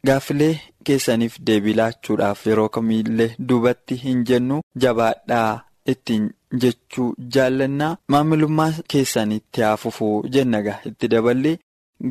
gaaffilee 0.06 0.52
keessaniif 0.84 1.38
deebii 1.46 1.74
laachuudhaaf 1.80 2.46
yeroo 2.50 2.68
kamiillee 2.76 3.30
duubatti 3.48 3.94
hin 4.04 4.24
jennu. 4.32 4.60
Jabaadhaa 4.84 5.60
ittiin. 5.94 6.30
jechuu 6.62 7.08
jaallannaa 7.34 7.96
maamilummaa 8.12 8.72
keessanitti 8.92 9.60
haafufuu 9.64 10.14
jennaga 10.36 10.72
itti 10.88 11.08
daballee. 11.12 11.52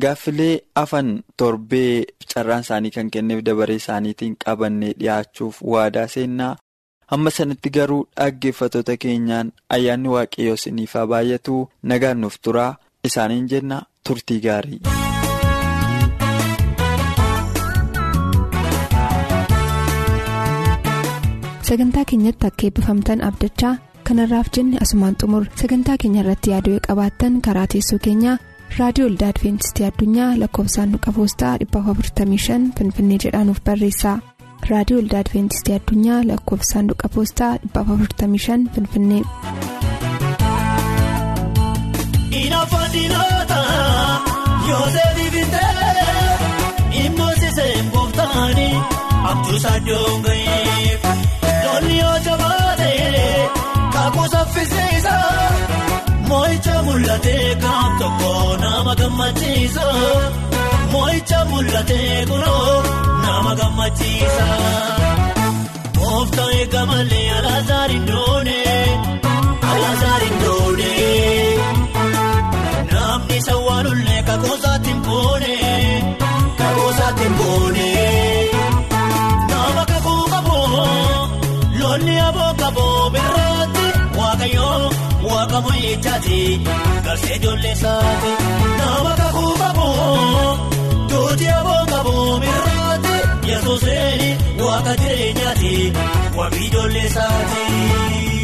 Gaaffilee 0.02 0.60
afan 0.82 1.10
torbee 1.42 2.04
carraan 2.34 2.60
isaanii 2.64 2.90
kan 2.94 3.10
kenneef 3.16 3.42
dabaree 3.48 3.76
isaaniitiin 3.80 4.36
qabannee 4.44 4.92
dhiyaachuuf 5.00 5.58
waadaa 5.72 6.06
seennaa 6.14 6.56
hamma 7.10 7.30
sanatti 7.36 7.72
garuu 7.76 8.00
dhaggeeffattoota 8.20 8.96
keenyaan 9.04 9.52
ayyaanni 9.76 10.12
waaqayyoo 10.16 10.58
isiniif 10.60 10.96
haa 11.00 11.06
baay'atu 11.14 11.56
nagaan 11.92 12.20
nuuf 12.24 12.40
turaa 12.48 12.70
isaaniin 13.10 13.48
jenna 13.54 13.82
turtii 14.08 14.40
gaarii. 14.48 14.80
sagantaa 21.68 22.04
keenyatti 22.10 22.46
akka 22.50 22.66
eebbifamtan 22.66 23.20
abdachaa. 23.28 23.74
kanarraaf 24.08 24.48
jenne 24.56 24.76
asumaan 24.84 25.14
xumur 25.20 25.44
sagantaa 25.60 25.96
keenya 26.02 26.20
irratti 26.22 26.50
yaaduu 26.52 26.78
qabaattan 26.86 27.34
karaa 27.46 27.66
teessoo 27.74 27.98
keenyaa 28.06 28.36
raadiyoo 28.78 29.08
olda 29.10 29.26
adventistii 29.32 29.86
addunyaa 29.90 30.30
lakkoofsaanduqa 30.42 31.12
poostaa 31.18 31.52
455 31.64 32.72
finfinnee 32.78 33.18
jedhaanuf 33.24 33.60
barreessa 33.68 34.12
raadiyoo 34.70 35.00
olda 35.02 35.18
adventistii 35.24 35.74
addunyaa 35.78 36.20
lakkoofsaanduqa 36.30 37.08
poostaa 37.16 37.52
455 37.74 38.68
finfinnee. 38.74 39.22
Moo'icha 56.28 56.74
mul'atee 56.86 57.46
kan 57.62 57.90
tokko 58.00 58.32
nama 58.62 58.92
gammachiisa 59.00 59.86
moo'icha 60.92 61.40
mul'atee 61.50 62.16
kunoo 62.30 62.74
nama 63.24 63.52
gammachiisa. 63.60 64.46
Kooftaan 65.98 66.52
eegamallee 66.58 67.28
alaazaar 67.38 67.90
indoone 67.98 68.58
alaazaar 69.72 70.22
indoone 70.30 70.92
namni 72.92 73.38
sawwaalullee 73.48 74.22
kakoosaatti 74.28 74.92
mboone 75.00 75.54
kakoosaatti 76.60 77.26
mboone 77.34 77.88
nama 79.52 79.82
kakuu 79.92 80.22
qaboo 80.32 81.28
lolli 81.80 82.16
aboo. 82.28 82.49
Waaqa 85.40 85.58
moo'ichaati 85.64 86.38
garsee 87.04 87.36
ijoollee 87.36 87.72
isaati 87.76 88.32
nama 88.80 89.12
kakuu 89.20 89.52
qaboo 89.60 90.50
duuti 91.12 91.46
aboo 91.58 91.78
qaboo 91.92 92.26
mirraati 92.42 93.14
yesuuseen 93.50 94.22
waaqa 94.66 94.92
jireenyaati 95.02 95.72
waaqa 96.38 96.58
ijoollee 96.66 97.06
isaati. 97.10 98.39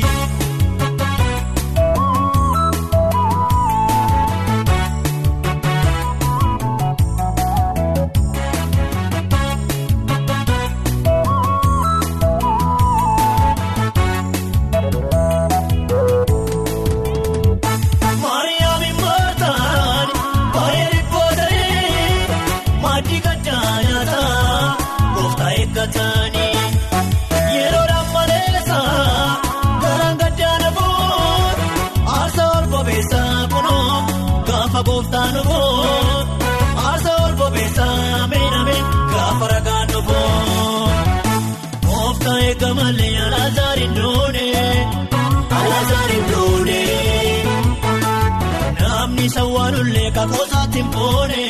Sawwaalullee 49.96 50.10
kakoosaatti 50.10 50.82
mboone 50.82 51.42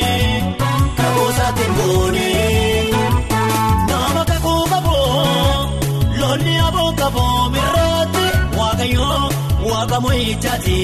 kakoosaatti 0.97 1.63
mboone 1.71 2.27
nama 3.89 4.23
kakuu 4.29 4.63
qaboo 4.71 5.69
lolli 6.19 6.53
aboo 6.67 6.91
qaboo 6.99 7.49
mirraatti 7.55 8.25
waaqayyoo 8.57 9.29
waaqa 9.69 9.97
moo'ichaati 10.03 10.77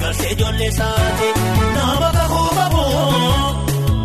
garsee 0.00 0.30
ijoollee 0.32 0.68
isaati 0.74 1.28
nama 1.76 2.08
kakuu 2.18 2.48
qaboo 2.58 3.54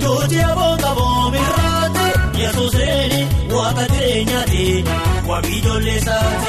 duuti 0.02 0.38
aboo 0.52 0.74
qaboo 0.84 1.32
mirraatti 1.36 2.08
yesuuseen 2.44 3.28
waaqa 3.56 3.84
jireenyaati 3.94 4.66
waaqa 5.30 5.50
ijoollee 5.58 5.98
isaati. 6.02 6.49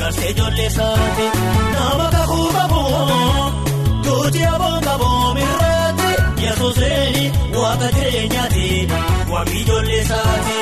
garsee 0.00 0.30
ijoollee 0.34 0.70
saati 0.78 1.26
nama 1.74 2.06
kakoo 2.16 2.48
qaboo 2.56 3.52
tuuti 4.04 4.44
aboo 4.54 4.76
qaboo 4.88 5.34
mirraatti 5.38 6.10
yesuusee 6.44 7.32
waaqa 7.62 7.88
jireenyaati 7.96 8.66
waaqni 9.32 9.60
ijoollee 9.64 10.04
saati. 10.10 10.58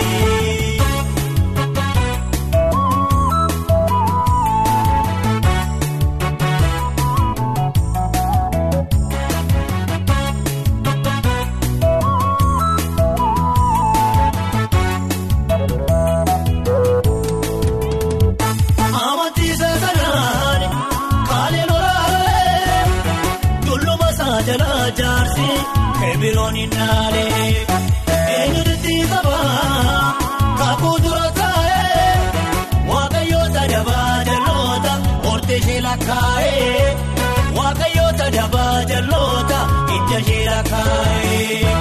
Waaqayyoota 37.57 38.27
dabaa 38.37 38.77
jalloota 38.91 39.59
ija 39.97 40.19
ishee 40.23 40.45
lakkaa'ee 40.51 41.77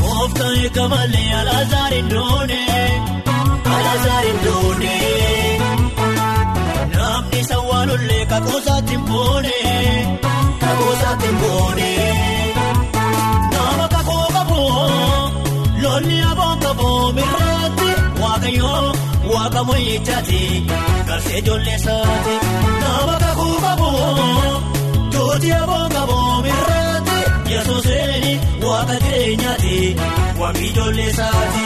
kooftaan 0.00 0.56
eegamallee 0.62 1.30
alaazaar 1.40 1.92
hin 1.96 2.10
doone 2.14 2.60
alaazaar 3.76 4.24
hin 4.28 4.38
doone. 4.44 4.94
Namni 6.94 7.40
sawwaalullee 7.50 8.24
kakoosaatti 8.32 8.96
boone 9.10 9.56
kakoosaatti 10.64 11.30
boone 11.42 11.90
waaqayyoo 18.62 18.92
waaqa 19.32 19.60
mo'ichaati 19.68 20.40
garsee 21.08 21.38
ijoollee 21.40 21.78
saati 21.84 22.34
nama 22.80 23.14
kakoo 23.22 23.56
qaboo 23.64 24.60
tuuti 25.12 25.50
aboo 25.60 25.84
qaboo 25.94 26.42
mirraatti 26.46 27.18
yesuusee 27.52 28.40
waaqa 28.66 28.94
jireenyaati 29.04 29.74
waaqni 30.40 30.66
ijoollee 30.70 31.12
saati. 31.18 31.64